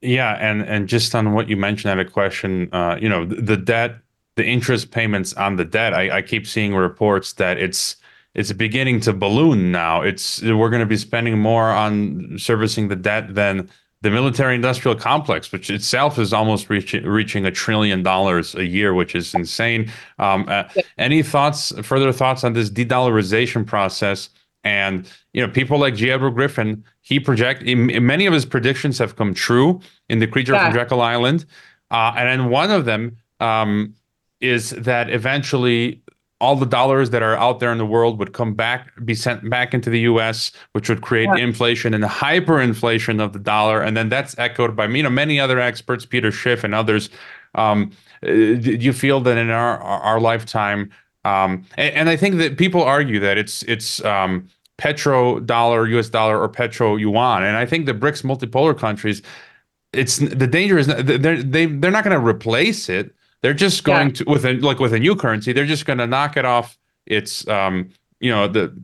[0.00, 2.68] Yeah, and and just on what you mentioned, I a question.
[2.72, 3.96] Uh, you know, the, the, debt,
[4.36, 5.94] the interest payments on the debt.
[5.94, 7.96] I, I keep seeing reports that it's
[8.34, 10.02] it's beginning to balloon now.
[10.02, 13.70] It's we're going to be spending more on servicing the debt than
[14.02, 19.14] the military-industrial complex, which itself is almost reaching reaching a trillion dollars a year, which
[19.14, 19.90] is insane.
[20.18, 20.64] Um, uh,
[20.98, 24.28] any thoughts, further thoughts on this de-dollarization process?
[24.66, 26.10] And you know, people like J.
[26.10, 30.54] Edward Griffin, he project In many of his predictions have come true in the Creature
[30.54, 30.64] yeah.
[30.64, 31.46] from Jekyll Island,
[31.92, 33.94] uh, and then one of them um,
[34.40, 36.02] is that eventually
[36.40, 39.48] all the dollars that are out there in the world would come back, be sent
[39.48, 41.44] back into the U.S., which would create yeah.
[41.44, 45.60] inflation and hyperinflation of the dollar, and then that's echoed by you know many other
[45.60, 47.08] experts, Peter Schiff and others.
[47.54, 47.92] Um,
[48.24, 50.90] uh, do you feel that in our our lifetime?
[51.24, 54.48] Um, and, and, I think that people argue that it's it's um,
[54.78, 57.42] petro dollar, US dollar, or petro yuan.
[57.42, 59.22] And I think the BRICS multipolar countries,
[59.92, 63.14] it's the danger is they're they they're not going to replace it.
[63.42, 64.14] They're just going yeah.
[64.14, 65.52] to with a like with a new currency.
[65.52, 68.74] They're just going to knock it off its um you know the,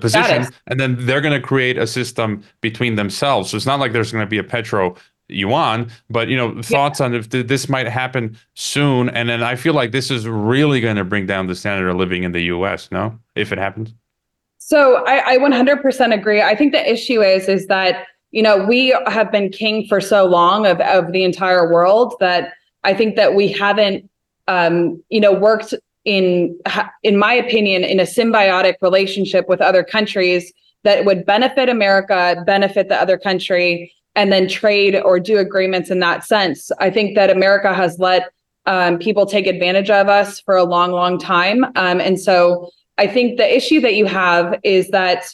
[0.00, 3.48] position, and then they're going to create a system between themselves.
[3.48, 4.96] So it's not like there's going to be a petro
[5.28, 7.06] yuan but you know thoughts yeah.
[7.06, 10.80] on if th- this might happen soon and then i feel like this is really
[10.80, 13.92] going to bring down the standard of living in the us no if it happens
[14.68, 16.42] so I, I 100% agree.
[16.42, 20.26] I think the issue is is that you know we have been king for so
[20.26, 22.52] long of of the entire world that
[22.84, 24.10] I think that we haven't
[24.46, 25.72] um, you know worked
[26.04, 26.58] in
[27.02, 30.52] in my opinion in a symbiotic relationship with other countries
[30.84, 36.00] that would benefit America, benefit the other country, and then trade or do agreements in
[36.00, 36.70] that sense.
[36.78, 38.30] I think that America has let
[38.66, 43.06] um, people take advantage of us for a long, long time, um, and so I
[43.06, 45.24] think the issue that you have is that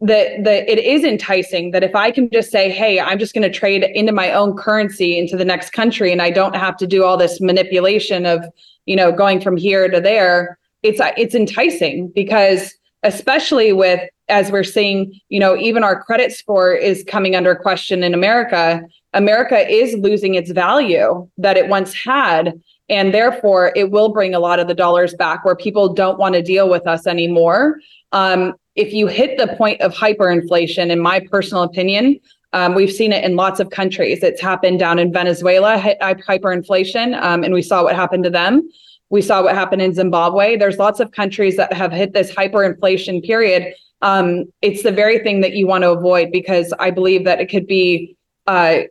[0.00, 3.50] the the it is enticing that if I can just say, hey, I'm just going
[3.50, 6.86] to trade into my own currency into the next country, and I don't have to
[6.86, 8.44] do all this manipulation of
[8.84, 10.58] you know going from here to there.
[10.82, 16.74] It's it's enticing because especially with as we're seeing, you know, even our credit score
[16.74, 18.82] is coming under question in America.
[19.16, 22.54] America is losing its value that it once had
[22.88, 26.34] and therefore, it will bring a lot of the dollars back where people don't want
[26.34, 27.80] to deal with us anymore.
[28.12, 32.20] Um, if you hit the point of hyperinflation, in my personal opinion,
[32.52, 34.22] um, we've seen it in lots of countries.
[34.22, 38.68] It's happened down in Venezuela, hyperinflation, um, and we saw what happened to them.
[39.10, 40.56] We saw what happened in Zimbabwe.
[40.56, 43.74] There's lots of countries that have hit this hyperinflation period.
[44.02, 47.46] Um, it's the very thing that you want to avoid because I believe that it
[47.46, 48.16] could be
[48.46, 48.82] uh,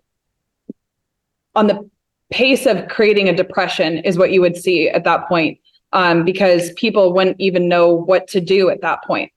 [1.55, 1.89] on the
[2.31, 5.59] pace of creating a depression is what you would see at that point
[5.93, 9.31] um, because people wouldn't even know what to do at that point.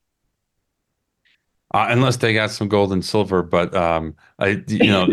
[1.74, 5.12] Uh, unless they got some gold and silver, but um, I, you know,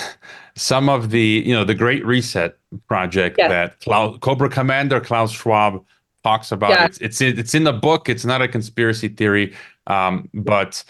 [0.54, 3.50] some of the you know the Great Reset project Yes.
[3.50, 5.84] that Klaus, Cobra Commander Klaus Schwab
[6.22, 6.70] talks about.
[6.70, 6.84] Yeah.
[6.84, 8.08] It's it's in, it's in the book.
[8.08, 9.54] It's not a conspiracy theory,
[9.88, 10.84] um, but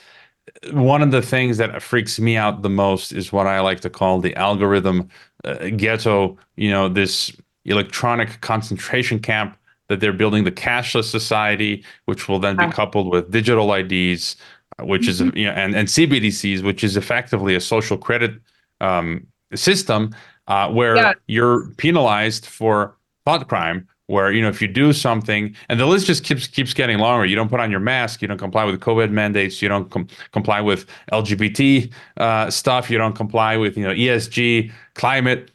[0.72, 3.90] one of the things that freaks me out the most is what I like to
[3.90, 5.08] call the algorithm
[5.44, 6.36] uh, ghetto.
[6.56, 7.32] You know, this
[7.64, 9.56] electronic concentration camp
[9.88, 14.36] that they're building the cashless society, which will then be coupled with digital IDs,
[14.78, 15.36] uh, which is Mhm.
[15.36, 18.32] you know, and and CBDCs, which is effectively a social credit
[18.80, 20.14] um, system
[20.48, 21.12] uh, where Yeah.
[21.28, 23.88] you're penalized for thought crime.
[24.08, 27.26] Where you know if you do something, and the list just keeps keeps getting longer.
[27.26, 28.22] You don't put on your mask.
[28.22, 29.60] You don't comply with COVID mandates.
[29.60, 32.88] You don't com- comply with LGBT uh, stuff.
[32.88, 35.50] You don't comply with you know ESG, climate.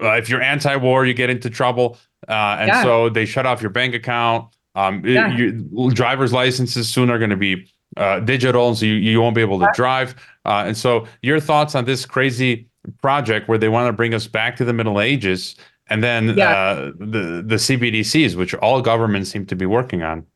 [0.00, 1.98] Uh, if you're anti-war, you get into trouble.
[2.28, 2.82] Uh, and Yeah.
[2.84, 4.54] so they shut off your bank account.
[4.76, 5.34] Um, it- Yeah.
[5.36, 9.40] you, driver's licenses soon are going to be uh, digital, so you, you won't be
[9.40, 10.14] able to drive.
[10.44, 12.68] Uh, and so, your thoughts on this crazy
[13.00, 15.56] project where they want to bring us back to the Middle Ages,
[15.88, 16.50] and then Yeah.
[16.50, 20.26] uh, the the CBDCs, which all governments seem to be working on.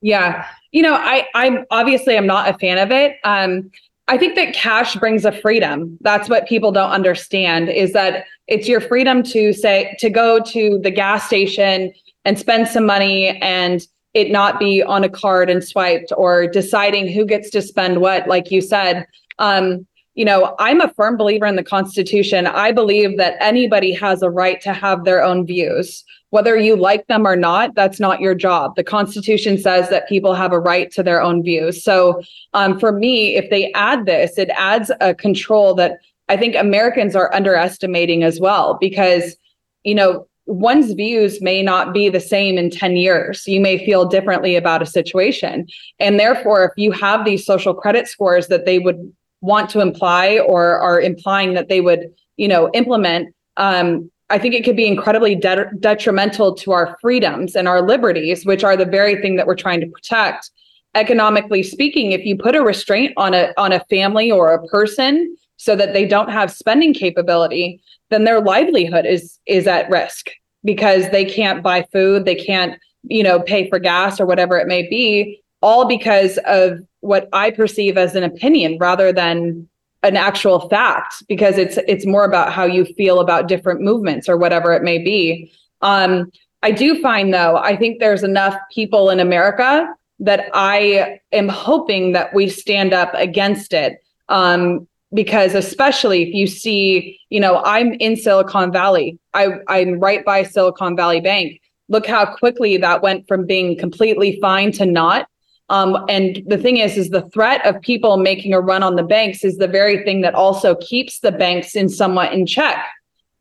[0.00, 0.46] Yeah.
[0.72, 3.16] You know, I I'm obviously I'm not a fan of it.
[3.24, 3.70] Um
[4.08, 5.96] I think that cash brings a freedom.
[6.00, 10.78] That's what people don't understand is that it's your freedom to say to go to
[10.82, 11.92] the gas station
[12.24, 17.06] and spend some money and it not be on a card and swiped or deciding
[17.08, 19.06] who gets to spend what like you said.
[19.38, 22.46] Um you know, I'm a firm believer in the Constitution.
[22.46, 26.04] I believe that anybody has a right to have their own views.
[26.30, 28.76] Whether you like them or not, that's not your job.
[28.76, 31.82] The Constitution says that people have a right to their own views.
[31.82, 35.98] So, um, for me, if they add this, it adds a control that
[36.28, 39.36] I think Americans are underestimating as well, because,
[39.82, 43.46] you know, one's views may not be the same in 10 years.
[43.46, 45.66] You may feel differently about a situation.
[45.98, 49.12] And therefore, if you have these social credit scores that they would
[49.42, 54.54] want to imply or are implying that they would, you know, implement, um, I think
[54.54, 58.86] it could be incredibly de- detrimental to our freedoms and our liberties, which are the
[58.86, 60.50] very thing that we're trying to protect.
[60.94, 65.36] Economically speaking, if you put a restraint on a on a family or a person
[65.56, 70.30] so that they don't have spending capability, then their livelihood is is at risk
[70.64, 74.68] because they can't buy food, they can't, you know, pay for gas or whatever it
[74.68, 79.68] may be, all because of what I perceive as an opinion rather than
[80.02, 84.36] an actual fact because it's it's more about how you feel about different movements or
[84.36, 85.52] whatever it may be.
[85.80, 86.30] Um,
[86.62, 89.88] I do find though, I think there's enough people in America
[90.20, 93.98] that I am hoping that we stand up against it.
[94.28, 99.18] Um, because especially if you see, you know, I'm in Silicon Valley.
[99.34, 101.60] I, I'm right by Silicon Valley Bank.
[101.88, 105.28] Look how quickly that went from being completely fine to not.
[105.72, 109.02] Um, and the thing is, is the threat of people making a run on the
[109.02, 112.86] banks is the very thing that also keeps the banks in somewhat in check.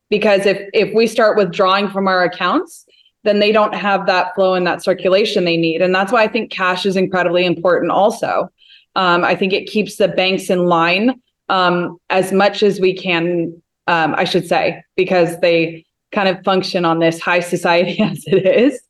[0.09, 2.86] Because if if we start withdrawing from our accounts,
[3.25, 5.82] then they don't have that flow and that circulation they need.
[5.82, 7.91] And that's why I think cash is incredibly important.
[7.91, 8.49] Also,
[8.95, 13.61] um, I think it keeps the banks in line um, as much as we can.
[13.88, 18.45] Um, I should say because they kind of function on this high society as it
[18.45, 18.82] is.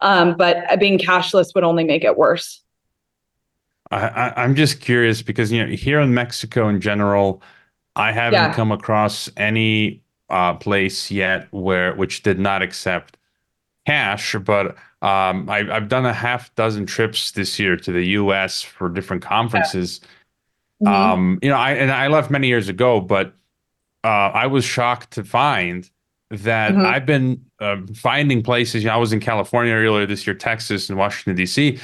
[0.00, 2.63] Um, but being cashless would only make it worse.
[3.94, 7.42] I, I, I'm just curious because you know here in Mexico in general,
[7.96, 8.54] I haven't Yeah.
[8.54, 13.16] come across any uh, place yet where which did not accept
[13.86, 14.34] cash.
[14.44, 18.62] But um, I, I've done a half dozen trips this year to the U.S.
[18.62, 20.00] for different conferences.
[20.82, 20.88] Mhm.
[20.88, 23.32] Um, you know, I and I left many years ago, but
[24.02, 25.88] uh, I was shocked to find
[26.30, 26.84] that Mhm.
[26.84, 28.82] I've been uh, finding places.
[28.82, 31.78] You know, I was in California earlier this year, Texas, and Washington D.C.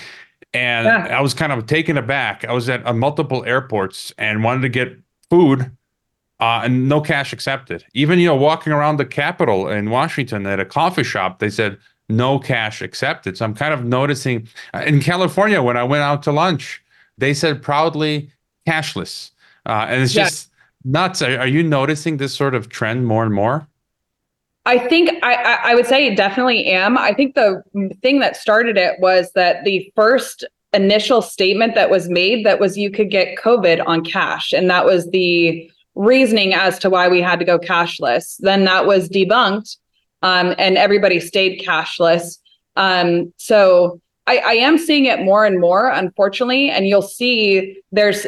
[0.52, 1.18] And Yeah.
[1.18, 2.44] I was kind of taken aback.
[2.44, 4.98] I was at uh, multiple airports and wanted to get
[5.30, 5.70] food,
[6.40, 7.84] uh, and no cash accepted.
[7.94, 11.78] Even you know, walking around the Capitol in Washington at a coffee shop, they said
[12.08, 13.36] no cash accepted.
[13.36, 16.82] So I'm kind of noticing uh, in California when I went out to lunch,
[17.18, 18.32] they said proudly
[18.66, 19.30] cashless,
[19.66, 20.24] uh, and it's Yeah.
[20.24, 20.50] just
[20.84, 21.22] nuts.
[21.22, 23.68] Are, are you noticing this sort of trend more and more?
[24.66, 26.98] I think I, I, would say definitely am.
[26.98, 27.62] I think the
[28.02, 30.44] thing that started it was that the first
[30.74, 34.84] initial statement that was made that was you could get COVID on cash, and that
[34.84, 38.36] was the reasoning as to why we had to go cashless.
[38.38, 39.76] Then that was debunked,
[40.22, 42.38] um, and everybody stayed cashless.
[42.76, 48.26] Um, so I, I am seeing it more and more, unfortunately, and you'll see there's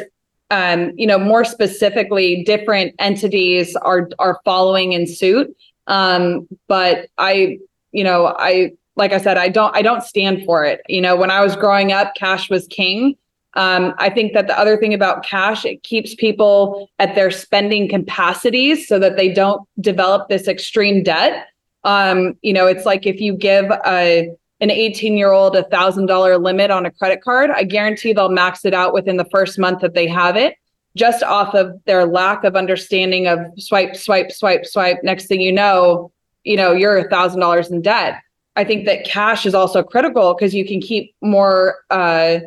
[0.51, 5.55] um, you know, more specifically, different entities are are following in suit.
[5.87, 7.59] Um, but I,
[7.91, 10.81] you know, I like I said, I don't I don't stand for it.
[10.87, 13.15] You know, when I was growing up, cash was king.
[13.55, 17.87] Um, I think that the other thing about cash, it keeps people at their spending
[17.87, 21.47] capacities so that they don't develop this extreme debt.
[21.83, 24.29] Um, you know, it's like if you give a
[24.59, 28.29] an 18 year old a thousand dollar limit on a credit card, I guarantee they'll
[28.29, 30.55] max it out within the first month that they have it,
[30.95, 34.97] just off of their lack of understanding of swipe, swipe, swipe, swipe.
[35.03, 36.11] Next thing you know,
[36.43, 38.21] you know, you're a thousand dollars in debt.
[38.55, 42.39] I think that cash is also critical because you can keep more uh,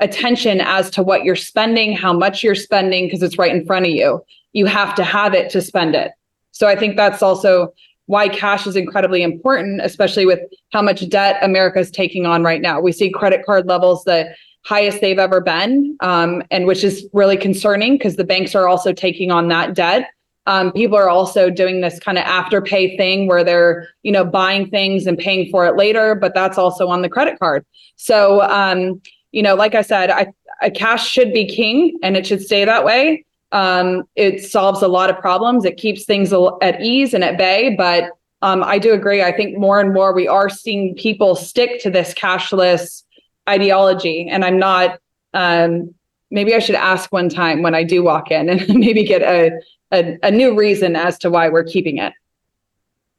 [0.00, 3.86] attention as to what you're spending, how much you're spending, because it's right in front
[3.86, 4.24] of you.
[4.52, 6.10] You have to have it to spend it.
[6.50, 7.72] So I think that's also
[8.06, 10.40] why cash is incredibly important, especially with
[10.72, 12.80] how much debt America is taking on right now.
[12.80, 14.34] We see credit card levels the
[14.64, 18.92] highest they've ever been, um, and which is really concerning because the banks are also
[18.92, 20.08] taking on that debt.
[20.46, 24.68] Um, people are also doing this kind of afterpay thing where they're, you know, buying
[24.70, 27.64] things and paying for it later, but that's also on the credit card.
[27.96, 29.00] So, um,
[29.30, 30.26] you know, like I said, I,
[30.60, 33.24] I cash should be king, and it should stay that way.
[33.52, 35.64] Um, it solves a lot of problems.
[35.64, 36.32] It keeps things
[36.62, 37.74] at ease and at bay.
[37.76, 38.10] But
[38.40, 39.22] um, I do agree.
[39.22, 43.04] I think more and more we are seeing people stick to this cashless
[43.48, 44.28] ideology.
[44.28, 44.98] And I'm not,
[45.34, 45.94] um,
[46.30, 49.52] maybe I should ask one time when I do walk in and maybe get a,
[49.92, 52.12] a, a new reason as to why we're keeping it.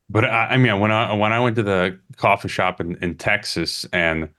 [0.09, 3.15] But I, I mean, when I when I went to the coffee shop in, in
[3.15, 4.29] Texas and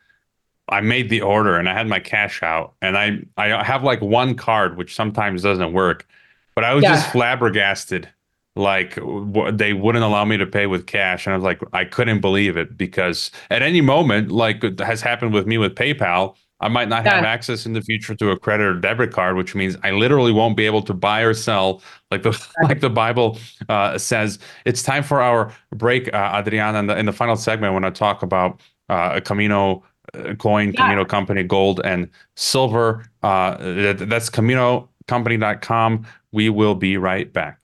[0.68, 4.00] I made the order and I had my cash out and I I have like
[4.00, 6.06] one card which sometimes doesn't work,
[6.54, 6.94] but I was yeah.
[6.94, 8.08] just flabbergasted.
[8.56, 11.84] Like w- they wouldn't allow me to pay with cash, and I was like, I
[11.84, 16.68] couldn't believe it because at any moment, like has happened with me with PayPal, I
[16.68, 17.16] might not yeah.
[17.16, 20.32] have access in the future to a credit or debit card, which means I literally
[20.32, 21.82] won't be able to buy or sell.
[22.10, 23.38] Like the like the Bible
[23.68, 26.78] uh, says, it's time for our break, uh, Adriana.
[26.78, 29.82] In the, in the final segment, when I talk about uh, Camino
[30.14, 30.82] uh, coin, yeah.
[30.82, 33.04] Camino Company, gold, and silver.
[33.22, 36.06] Uh, that, that's CaminoCompany.com.
[36.32, 37.58] We will be right back.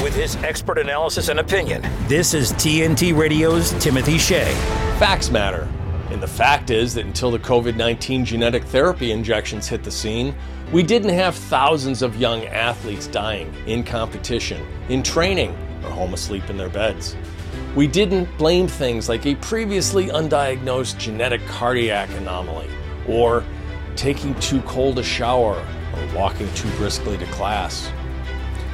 [0.00, 4.52] With his expert analysis and opinion, this is TNT Radio's Timothy Shea.
[4.98, 5.68] Facts matter.
[6.10, 10.34] And the fact is that until the COVID 19 genetic therapy injections hit the scene,
[10.72, 15.50] we didn't have thousands of young athletes dying in competition, in training,
[15.84, 17.14] or home asleep in their beds.
[17.76, 22.68] We didn't blame things like a previously undiagnosed genetic cardiac anomaly,
[23.06, 23.44] or
[23.94, 25.64] taking too cold a shower,
[25.94, 27.92] or walking too briskly to class.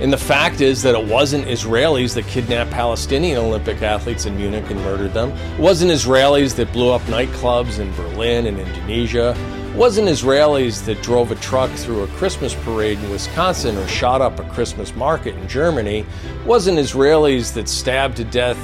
[0.01, 4.71] And the fact is that it wasn't Israelis that kidnapped Palestinian Olympic athletes in Munich
[4.71, 5.31] and murdered them.
[5.31, 9.37] It wasn't Israelis that blew up nightclubs in Berlin and Indonesia.
[9.71, 14.21] It wasn't Israelis that drove a truck through a Christmas parade in Wisconsin or shot
[14.21, 15.99] up a Christmas market in Germany.
[15.99, 18.59] It wasn't Israelis that stabbed to death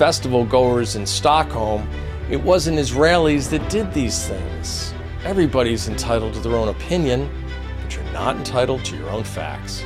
[0.00, 1.86] festival goers in Stockholm,
[2.30, 4.94] it wasn't Israelis that did these things.
[5.24, 7.28] Everybody's entitled to their own opinion,
[7.82, 9.84] but you're not entitled to your own facts.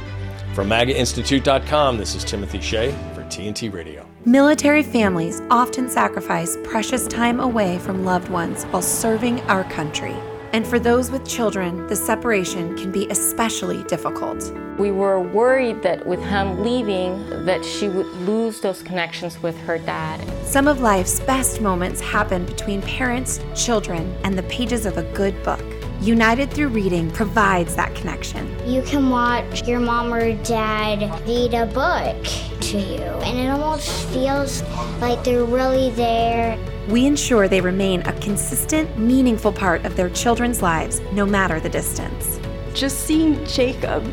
[0.55, 4.09] From MAGAInstitute.com, this is Timothy Shea for TNT Radio.
[4.25, 10.15] Military families often sacrifice precious time away from loved ones while serving our country.
[10.53, 14.53] And for those with children, the separation can be especially difficult.
[14.79, 19.79] We were worried that with him leaving that she would lose those connections with her
[19.79, 20.21] dad.
[20.47, 25.35] Some of life's best moments happen between parents, children, and the pages of a good
[25.43, 25.65] book.
[26.01, 28.47] United Through Reading provides that connection.
[28.68, 32.22] You can watch your mom or dad read a book
[32.62, 34.62] to you, and it almost feels
[35.01, 40.61] like they're really there we ensure they remain a consistent, meaningful part of their children's
[40.61, 42.38] lives, no matter the distance.
[42.74, 44.07] Just seeing Jacob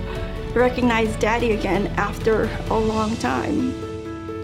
[0.54, 3.92] recognize daddy again after a long time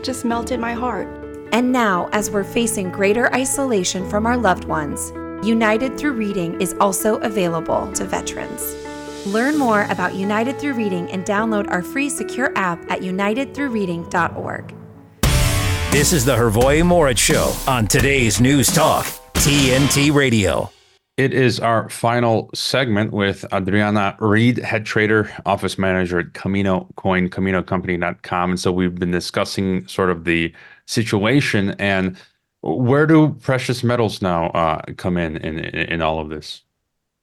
[0.03, 1.07] just melted my heart.
[1.53, 5.11] And now, as we're facing greater isolation from our loved ones,
[5.43, 8.75] United Through Reading is also available to veterans.
[9.27, 14.73] Learn more about United Through Reading and download our free secure app at unitedthroughreading.org.
[15.91, 20.71] This is the Hrvoje Morić Show on today's News Talk, TNT Radio.
[21.17, 27.29] It is our final segment with Adriana Reed, head trader, office manager at Camino Coin,
[27.29, 28.51] CaminoCompany.com.
[28.51, 30.53] And so we've been discussing sort of the
[30.85, 32.17] situation and
[32.61, 36.63] where do precious metals now uh, come in, in in all of this?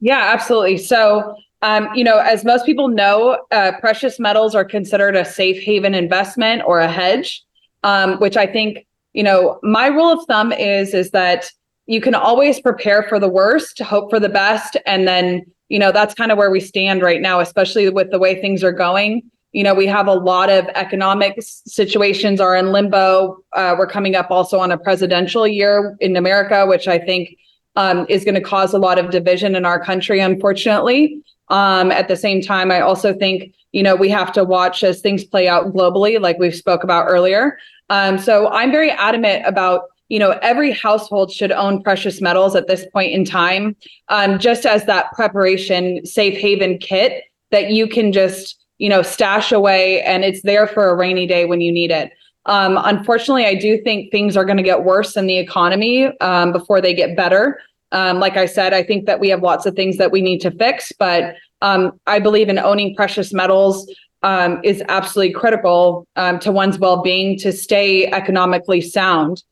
[0.01, 0.79] Yeah, absolutely.
[0.79, 5.63] So um, you know, as most people know, uh, precious metals are considered a safe
[5.63, 7.45] haven investment or a hedge
[7.85, 11.51] um, which I think, you know, my rule of thumb is is that
[11.87, 15.93] you can always prepare for the worst, hope for the best, and then you know
[15.93, 19.23] that's kind of where we stand right now, especially with the way things are going.
[19.55, 23.39] You know, we have a lot of economic situations are in limbo.
[23.53, 27.39] Uh, we're coming up also on a presidential year in America, which I think
[27.77, 31.23] um, is going to cause a lot of division in our country, unfortunately.
[31.51, 35.01] Um, at the same time, I also think you know we have to watch as
[35.01, 37.57] things play out globally, like we spoke about earlier.
[37.91, 42.67] Um, so I'm very adamant about you know every household should own precious metals at
[42.67, 43.77] this point in time,
[44.09, 49.51] um, just as that preparation safe haven kit that you can just you know stash
[49.51, 52.13] away and it's there for a rainy day when you need it.
[52.45, 56.53] Um, unfortunately, I do think things are going to get worse in the economy um,
[56.53, 57.59] before they get better.
[57.93, 60.41] Um, like I said, I think that we have lots of things that we need
[60.41, 63.91] to fix, but um, I believe in owning precious metals
[64.23, 69.43] um, is absolutely critical um, to one's well-being to stay economically sound.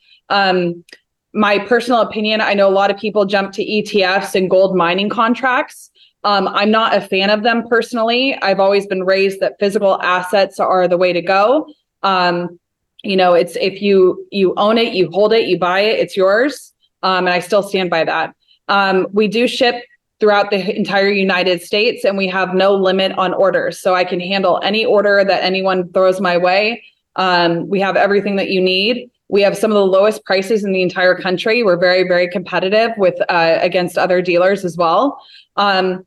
[1.35, 5.09] my personal opinion, I know a lot of people jump to ETFs and gold mining
[5.09, 5.91] contracts.
[6.25, 8.37] I'm not a fan of them personally.
[8.43, 11.67] I've always been raised that physical assets are the way to go.
[12.03, 12.59] Um,
[13.03, 16.17] you know it's if you you own it you hold it you buy it it's
[16.17, 16.73] yours.
[17.03, 18.35] Um, and i still stand by that.
[18.69, 19.85] Um, we do ship
[20.21, 23.81] throughout the entire united states and we have no limit on orders.
[23.81, 26.83] So i can handle any order that anyone throws my way.
[27.17, 29.11] Um, we have everything that you need.
[29.29, 31.63] We have some of the lowest prices in the entire country.
[31.63, 35.21] We're very very competitive with uh, against other dealers as well.
[35.57, 36.07] Um,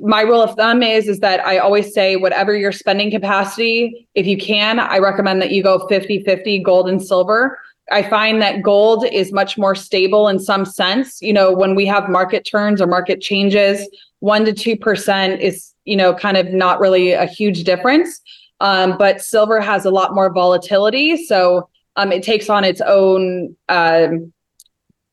[0.00, 4.26] my rule of thumb is is that I always say whatever your spending capacity, if
[4.26, 7.58] you can, I recommend that you go 50-50 gold and silver.
[7.92, 11.22] I find that gold is much more stable in some sense.
[11.22, 13.88] You know, when we have market turns or market changes,
[14.20, 18.20] 1 to 2% is, you know, kind of not really a huge difference.
[18.60, 23.54] Um, but silver has a lot more volatility, so um, it takes on its own
[23.68, 24.32] um,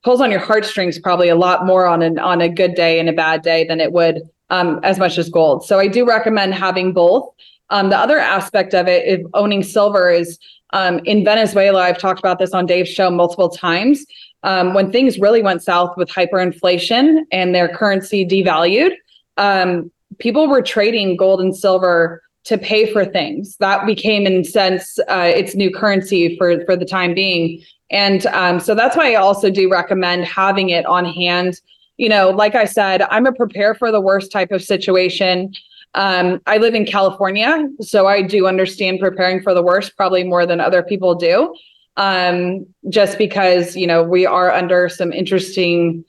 [0.03, 3.09] pulls on your heartstrings probably a lot more on an on a good day and
[3.09, 4.21] a bad day than it would
[4.53, 5.65] um, as much as gold.
[5.65, 7.25] So I do recommend having both.
[7.69, 10.37] Um, the other aspect of it, owning silver, is
[10.73, 11.81] um, in Venezuela.
[11.81, 14.05] I've talked about this on Dave's show multiple times.
[14.43, 18.93] Um, when things really went south with hyperinflation and their currency devalued,
[19.37, 23.55] um, people were trading gold and silver to pay for things.
[23.57, 27.63] That became, in sense, uh, its new currency for for the time being.
[27.89, 31.61] And um, so that's why I also do recommend having it on hand
[32.03, 35.53] you know, like I said, I'm a prepare for the worst type of situation.
[35.93, 40.45] Um, I live in California, so I do understand preparing for the worst probably more
[40.45, 41.55] than other people do.
[41.95, 46.03] Um, just because, you know, we are under some interesting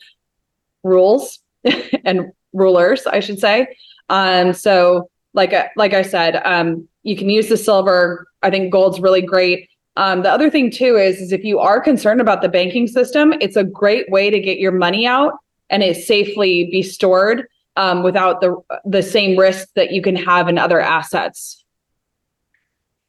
[0.82, 1.38] rules
[2.04, 3.76] and rulers, I should say.
[4.10, 8.26] Um, so like, like I said, um, you can use the silver.
[8.42, 9.68] I think gold's really great.
[9.96, 13.32] Um, the other thing too is, is if you are concerned about the banking system,
[13.40, 15.34] it's a great way to get your money out
[15.70, 17.46] and it safely be stored
[17.76, 21.64] um, without the the same risk that you can have in other assets.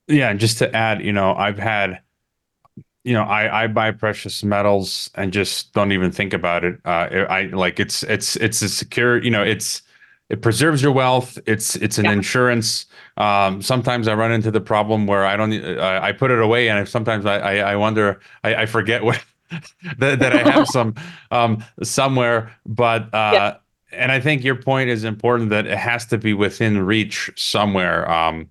[0.08, 2.02] Yeah, just to add, you know, I've had,
[3.04, 6.80] you know, I I buy precious metals and just don't even think about it.
[6.86, 9.82] Uh, I like it's it's it's a secure, you know, it's
[10.30, 11.38] it preserves your wealth.
[11.46, 12.14] It's it's an yeah.
[12.14, 12.88] insurance.
[13.18, 15.54] Um, sometimes I run into the problem where I don't.
[15.54, 18.20] Uh, I put it away, and sometimes I I, I wonder.
[18.44, 19.24] I, I forget what
[20.00, 20.96] that, that I have some
[21.32, 22.56] um, somewhere.
[22.66, 23.56] But uh, yeah.
[23.92, 28.10] and I think your point is important that it has to be within reach somewhere.
[28.10, 28.50] Um,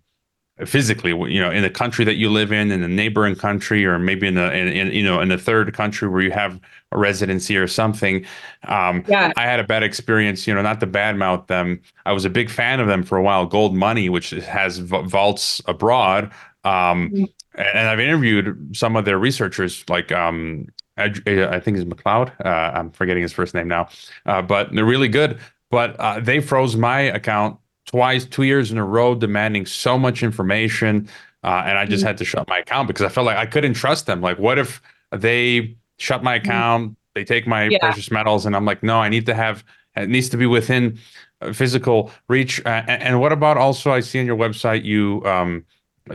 [0.64, 3.98] physically you know in the country that you live in in the neighboring country or
[3.98, 6.60] maybe in the in, in you know in the third country where you have
[6.92, 8.24] a residency or something
[8.68, 9.32] um yeah.
[9.36, 12.48] i had a bad experience you know not to badmouth them i was a big
[12.48, 16.30] fan of them for a while GoldMoney which has vaults abroad
[16.62, 17.24] um mm-hmm.
[17.56, 22.32] and i've interviewed some of their researchers like um I, think it's Macleod.
[22.44, 23.88] Uh, I'm forgetting his first name now,
[24.26, 25.38] uh, but they're really good.
[25.70, 30.22] But uh, they froze my account twice, two years in a row, demanding so much
[30.22, 31.08] information,
[31.42, 32.08] uh, and I just mm-hmm.
[32.08, 34.20] had to shut my account because I felt like I couldn't trust them.
[34.20, 34.80] Like, what if
[35.10, 36.48] they shut my mm-hmm.
[36.48, 36.84] account?
[36.84, 36.94] Mm-hmm.
[37.14, 37.78] They take my yeah.
[37.78, 39.64] precious metals, and I'm like, no, I need to have.
[39.96, 40.98] It needs to be within
[41.40, 42.60] uh, physical reach.
[42.64, 43.92] Uh, and, and, what about also?
[43.92, 45.22] I see on your website you.
[45.24, 45.64] Um,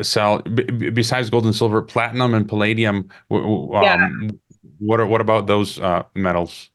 [0.03, 4.07] sell b- besides gold and silver platinum and palladium um, yeah
[4.79, 6.69] what are what about those uh, metals?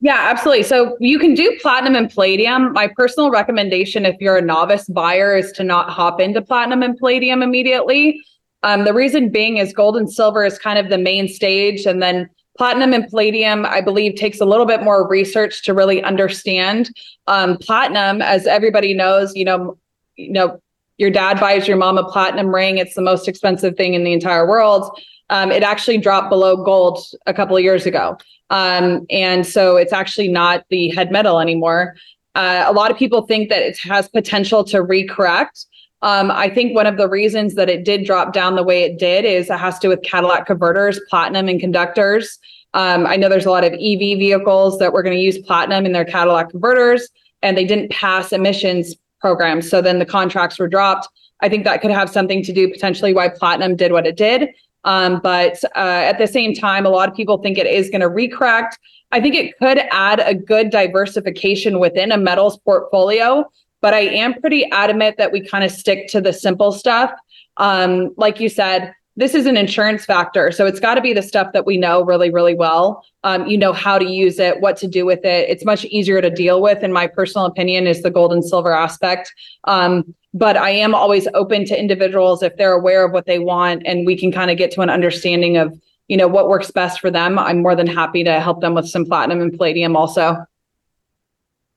[0.00, 0.64] Yeah, absolutely.
[0.64, 2.72] So you can do platinum and palladium.
[2.72, 6.98] My personal recommendation, if you're a novice buyer, is to not hop into platinum and
[6.98, 8.22] palladium immediately.
[8.62, 12.02] Um, the reason being is gold and silver is kind of the main stage, and
[12.02, 12.28] then
[12.58, 16.90] platinum and palladium, I believe, takes a little bit more research to really understand.
[17.26, 19.78] Um, platinum, as everybody knows, you know,
[20.16, 20.60] you know,
[20.98, 22.78] your dad buys your mom a platinum ring.
[22.78, 24.98] It's the most expensive thing in the entire world
[25.30, 28.16] um, it actually dropped below gold a couple of years ago.
[28.50, 31.96] Um, and so it's actually not the head metal anymore.
[32.34, 35.66] Uh, a lot of people think that it has potential to recorrect.
[36.02, 38.98] Um, I think one of the reasons that it did drop down the way it
[38.98, 42.38] did is it has to do with catalytic converters, platinum, and conductors.
[42.74, 45.86] Um, I know there's a lot of EV vehicles that were going to use platinum
[45.86, 47.08] in their Cadillac converters,
[47.42, 49.68] and they didn't pass emissions programs.
[49.68, 51.08] So then the contracts were dropped.
[51.40, 54.50] I think that could have something to do potentially why platinum did what it did.
[54.84, 58.00] Um, but uh, at the same time, a lot of people think it is going
[58.00, 58.72] to recorrect.
[59.12, 63.50] I think it could add a good diversification within a metals portfolio.
[63.82, 67.12] But I am pretty adamant that we kind of stick to the simple stuff.
[67.58, 70.52] Um, like you said, this is an insurance factor.
[70.52, 73.04] So it's got to be the stuff that we know really, really well.
[73.24, 75.48] Um, you know how to use it, what to do with it.
[75.48, 78.74] It's much easier to deal with, in my personal opinion, is the gold and silver
[78.74, 79.34] aspect.
[79.64, 83.82] Um, but I am always open to individuals if they're aware of what they want
[83.86, 87.00] and we can kind of get to an understanding of, you know, what works best
[87.00, 87.38] for them.
[87.38, 90.36] I'm more than happy to help them with some platinum and palladium also.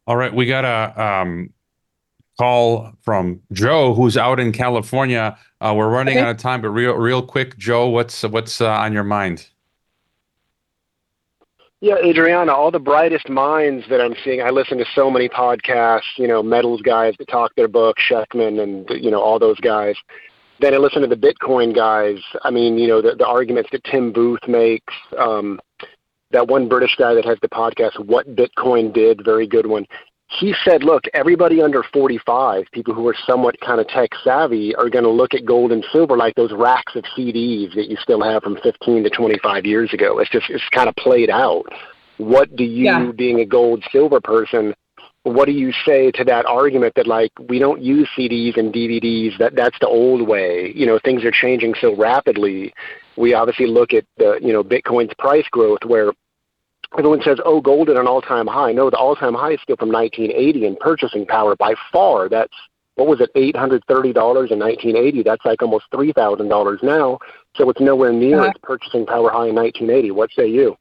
[0.08, 1.54] All right, we got a um,
[2.40, 5.38] call from Joe, who's out in California.
[5.60, 6.26] Uh, we're running Okay.
[6.26, 9.48] out of time, but real, real quick, Joe, what's what's uh, on your mind?
[11.82, 16.18] Yeah, Adriana, all the brightest minds that I'm seeing, I listen to so many podcasts,
[16.18, 19.96] you know, metals guys that talk their book, Schectman and, you know, all those guys.
[20.60, 22.20] Then I listen to the Bitcoin guys.
[22.44, 25.58] I mean, you know, the, the arguments that Tim Booth makes, um,
[26.32, 29.86] that one British guy that has the podcast, What Bitcoin Did, very good one.
[30.32, 34.90] He said, look, everybody under 45, people who are somewhat kind of tech savvy, are
[34.90, 38.22] going to look at gold and silver like those racks of CDs that you still
[38.22, 40.20] have from 15 to 25 years ago.
[40.20, 41.66] It's just, it's kind of played out.
[42.18, 43.12] What do you, Yeah.
[43.16, 44.76] being a gold silver person,
[45.24, 49.38] what do you say to that argument that like we don't use CDs and DVDs
[49.38, 52.74] that that's the old way you know things are changing so rapidly
[53.18, 56.12] we obviously look at the you know Bitcoin's price growth where
[56.98, 59.92] everyone says oh gold at an all-time high no the all-time high is still from
[59.92, 62.54] 1980 in purchasing power by far that's
[62.96, 67.20] what was it $830 in 1980 that's like almost $3000 now
[67.56, 68.50] so it's nowhere near Uh-huh.
[68.50, 70.76] its purchasing power high in 1980 what say you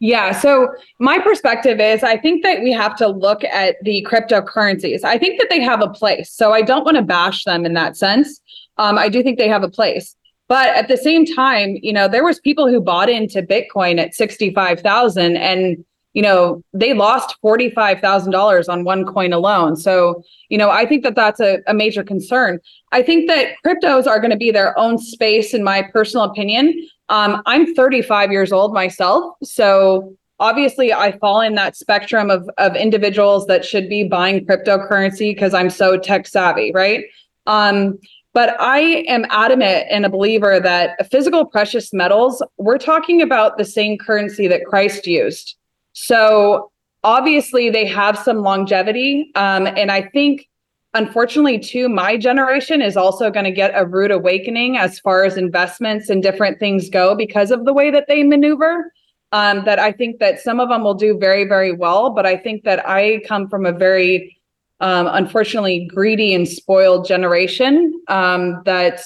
[0.00, 0.30] Yeah.
[0.32, 0.68] So
[1.00, 5.02] my perspective is I think that we have to look at the cryptocurrencies.
[5.02, 6.30] I think that they have a place.
[6.30, 8.40] So I don't want to bash them in that sense.
[8.76, 10.14] Um, I do think they have a place.
[10.48, 14.14] But at the same time, you know, there was people who bought into Bitcoin at
[14.14, 15.84] 65,000 and
[16.14, 19.76] you know, they lost $45,000 on one coin alone.
[19.76, 22.58] So, you know, I think that that's a, a major concern.
[22.90, 26.74] I think that cryptos are going to be their own space, in my personal opinion.
[27.08, 29.34] Um, I'm 35 years old myself.
[29.44, 35.34] So, obviously, I fall in that spectrum of, of individuals that should be buying cryptocurrency
[35.34, 37.04] because I'm so tech savvy, right?
[37.46, 37.98] Um,
[38.34, 43.64] but I am adamant and a believer that physical precious metals, we're talking about the
[43.64, 45.56] same currency that Christ used.
[45.92, 46.70] So
[47.04, 49.30] obviously they have some longevity.
[49.34, 50.48] Um, and I think,
[50.94, 55.36] unfortunately, too, my generation is also going to get a rude awakening as far as
[55.36, 58.92] investments and different things go because of the way that they maneuver.
[59.30, 62.08] Um, that I think that some of them will do very, very well.
[62.10, 64.37] But I think that I come from a very
[64.80, 69.00] um, unfortunately greedy and spoiled generation um, that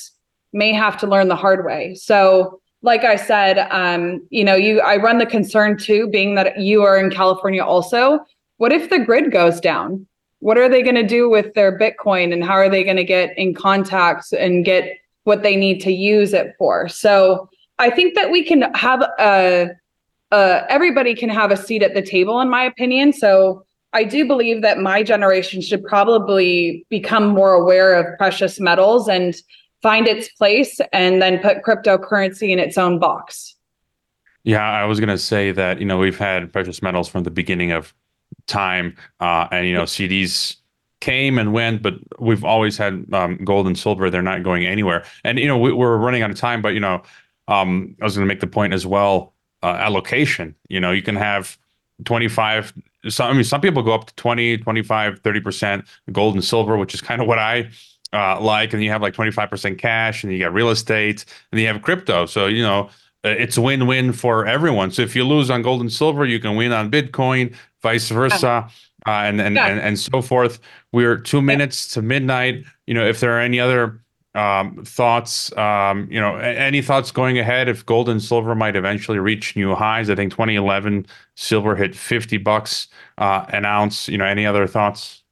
[0.52, 1.94] may have to learn the hard way.
[1.94, 6.60] So, like I said, um, you know, you I run the concern too, being that
[6.60, 8.20] you are in California also.
[8.56, 10.06] What if the grid goes down?
[10.40, 13.04] What are they going to do with their Bitcoin, and how are they going to
[13.04, 16.88] get in contact and get what they need to use it for?
[16.88, 17.48] So,
[17.78, 19.70] I think that we can have a,
[20.30, 23.12] uh, everybody can have a seat at the table, in my opinion.
[23.12, 29.08] So I do believe that my generation should probably become more aware of precious metals
[29.08, 29.34] and
[29.82, 33.54] find its place and then put cryptocurrency in its own box.
[34.44, 37.70] Yeah, I was gonna say that you know we've had precious metals from the beginning
[37.70, 37.94] of
[38.46, 40.56] time, uh, and you know CDs
[41.00, 44.10] came and went, but we've always had um, gold and silver.
[44.10, 46.60] They're not going anywhere, and you know we, we're running out of time.
[46.60, 47.02] But you know,
[47.46, 49.32] um, I was gonna make the point as well.
[49.62, 50.56] Uh, allocation.
[50.68, 51.56] You know, you can have
[52.04, 52.72] 25
[53.08, 56.94] some I mean some people go up to 20, 25, 30% gold and silver, which
[56.94, 57.70] is kind of what I
[58.12, 61.66] uh, like and you have like 25% cash and you got real estate and you
[61.66, 62.26] have crypto.
[62.26, 62.90] So, you know,
[63.24, 64.90] uh, it's a win-win for everyone.
[64.90, 68.68] So if you lose on gold and silver, you can win on Bitcoin, vice versa,
[69.06, 70.58] uh, and, and, and and so forth.
[70.92, 72.64] We're two minutes to midnight.
[72.86, 74.01] You know, if there are any other
[74.34, 79.18] um, thoughts, um, you know, any thoughts going ahead if gold and silver might eventually
[79.18, 80.08] reach new highs?
[80.08, 84.08] I think 2011 silver hit 50 bucks uh, an ounce.
[84.08, 85.22] You know, any other thoughts?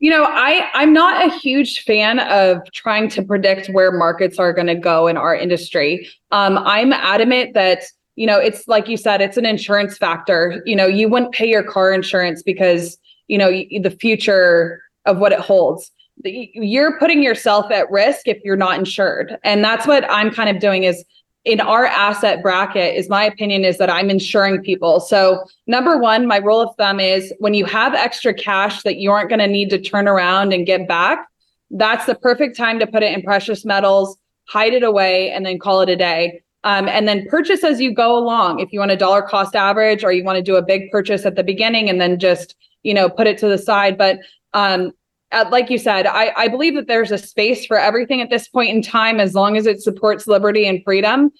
[0.00, 4.52] You know, I I'm not a huge fan of trying to predict where markets are
[4.52, 6.08] going to go in our industry.
[6.30, 7.82] Um, I'm adamant that
[8.14, 10.62] you know it's like you said, it's an insurance factor.
[10.64, 12.96] You know, you wouldn't pay your car insurance because
[13.26, 15.90] you know the future of what it holds.
[16.24, 20.60] You're putting yourself at risk if you're not insured, and that's what I'm kind of
[20.60, 21.04] doing is
[21.44, 25.00] in our asset bracket is my opinion is that I'm insuring people.
[25.00, 29.10] So number one, my rule of thumb is when you have extra cash that you
[29.10, 31.26] aren't going to need to turn around and get back,
[31.70, 35.58] that's the perfect time to put it in precious metals, hide it away, and then
[35.58, 36.42] call it a day.
[36.64, 38.58] Um, and then purchase as you go along.
[38.58, 41.24] If you want a dollar cost average, or you want to do a big purchase
[41.24, 43.96] at the beginning and then just you know put it to the side.
[43.96, 44.18] But
[44.54, 44.92] um,
[45.32, 48.48] uh, like you said, I, I believe that there's a space for everything at this
[48.48, 51.30] point in time, as long as it supports liberty and freedom.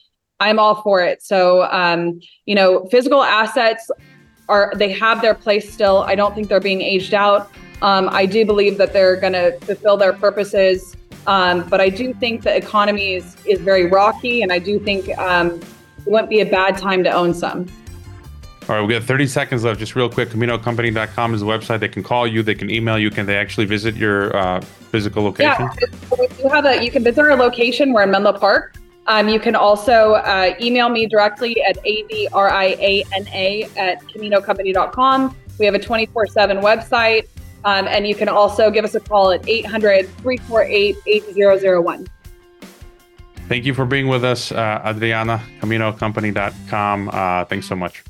[0.40, 1.22] I'm all for it.
[1.22, 3.90] So, um, you know, physical assets
[4.48, 5.98] are they have their place still.
[5.98, 7.50] I don't think they're being aged out.
[7.82, 12.12] Um, I do believe that they're going to fulfill their purposes, um, but I do
[12.14, 15.60] think the economy is is very rocky, and I do think um,
[15.98, 17.66] it wouldn't be a bad time to own some.
[18.68, 19.80] All right, we got 30 seconds left.
[19.80, 21.80] Just real quick, CaminoCompany.com is the website.
[21.80, 22.42] They can call you.
[22.42, 23.10] They can email you.
[23.10, 25.70] Can they actually visit your uh, physical location?
[25.80, 26.84] Yeah, do have a.
[26.84, 27.94] You can visit our location.
[27.94, 28.76] We're in Menlo Park.
[29.06, 32.28] Um, you can also uh, email me directly at adriana
[33.78, 35.36] at caminocompany.com.
[35.58, 37.26] We have a 24 7 website.
[37.64, 42.06] Um, and you can also give us a call at 800 348 8001.
[43.48, 47.08] Thank you for being with us, uh, Adriana, CaminoCompany.com.
[47.08, 48.04] Uh, thanks so much.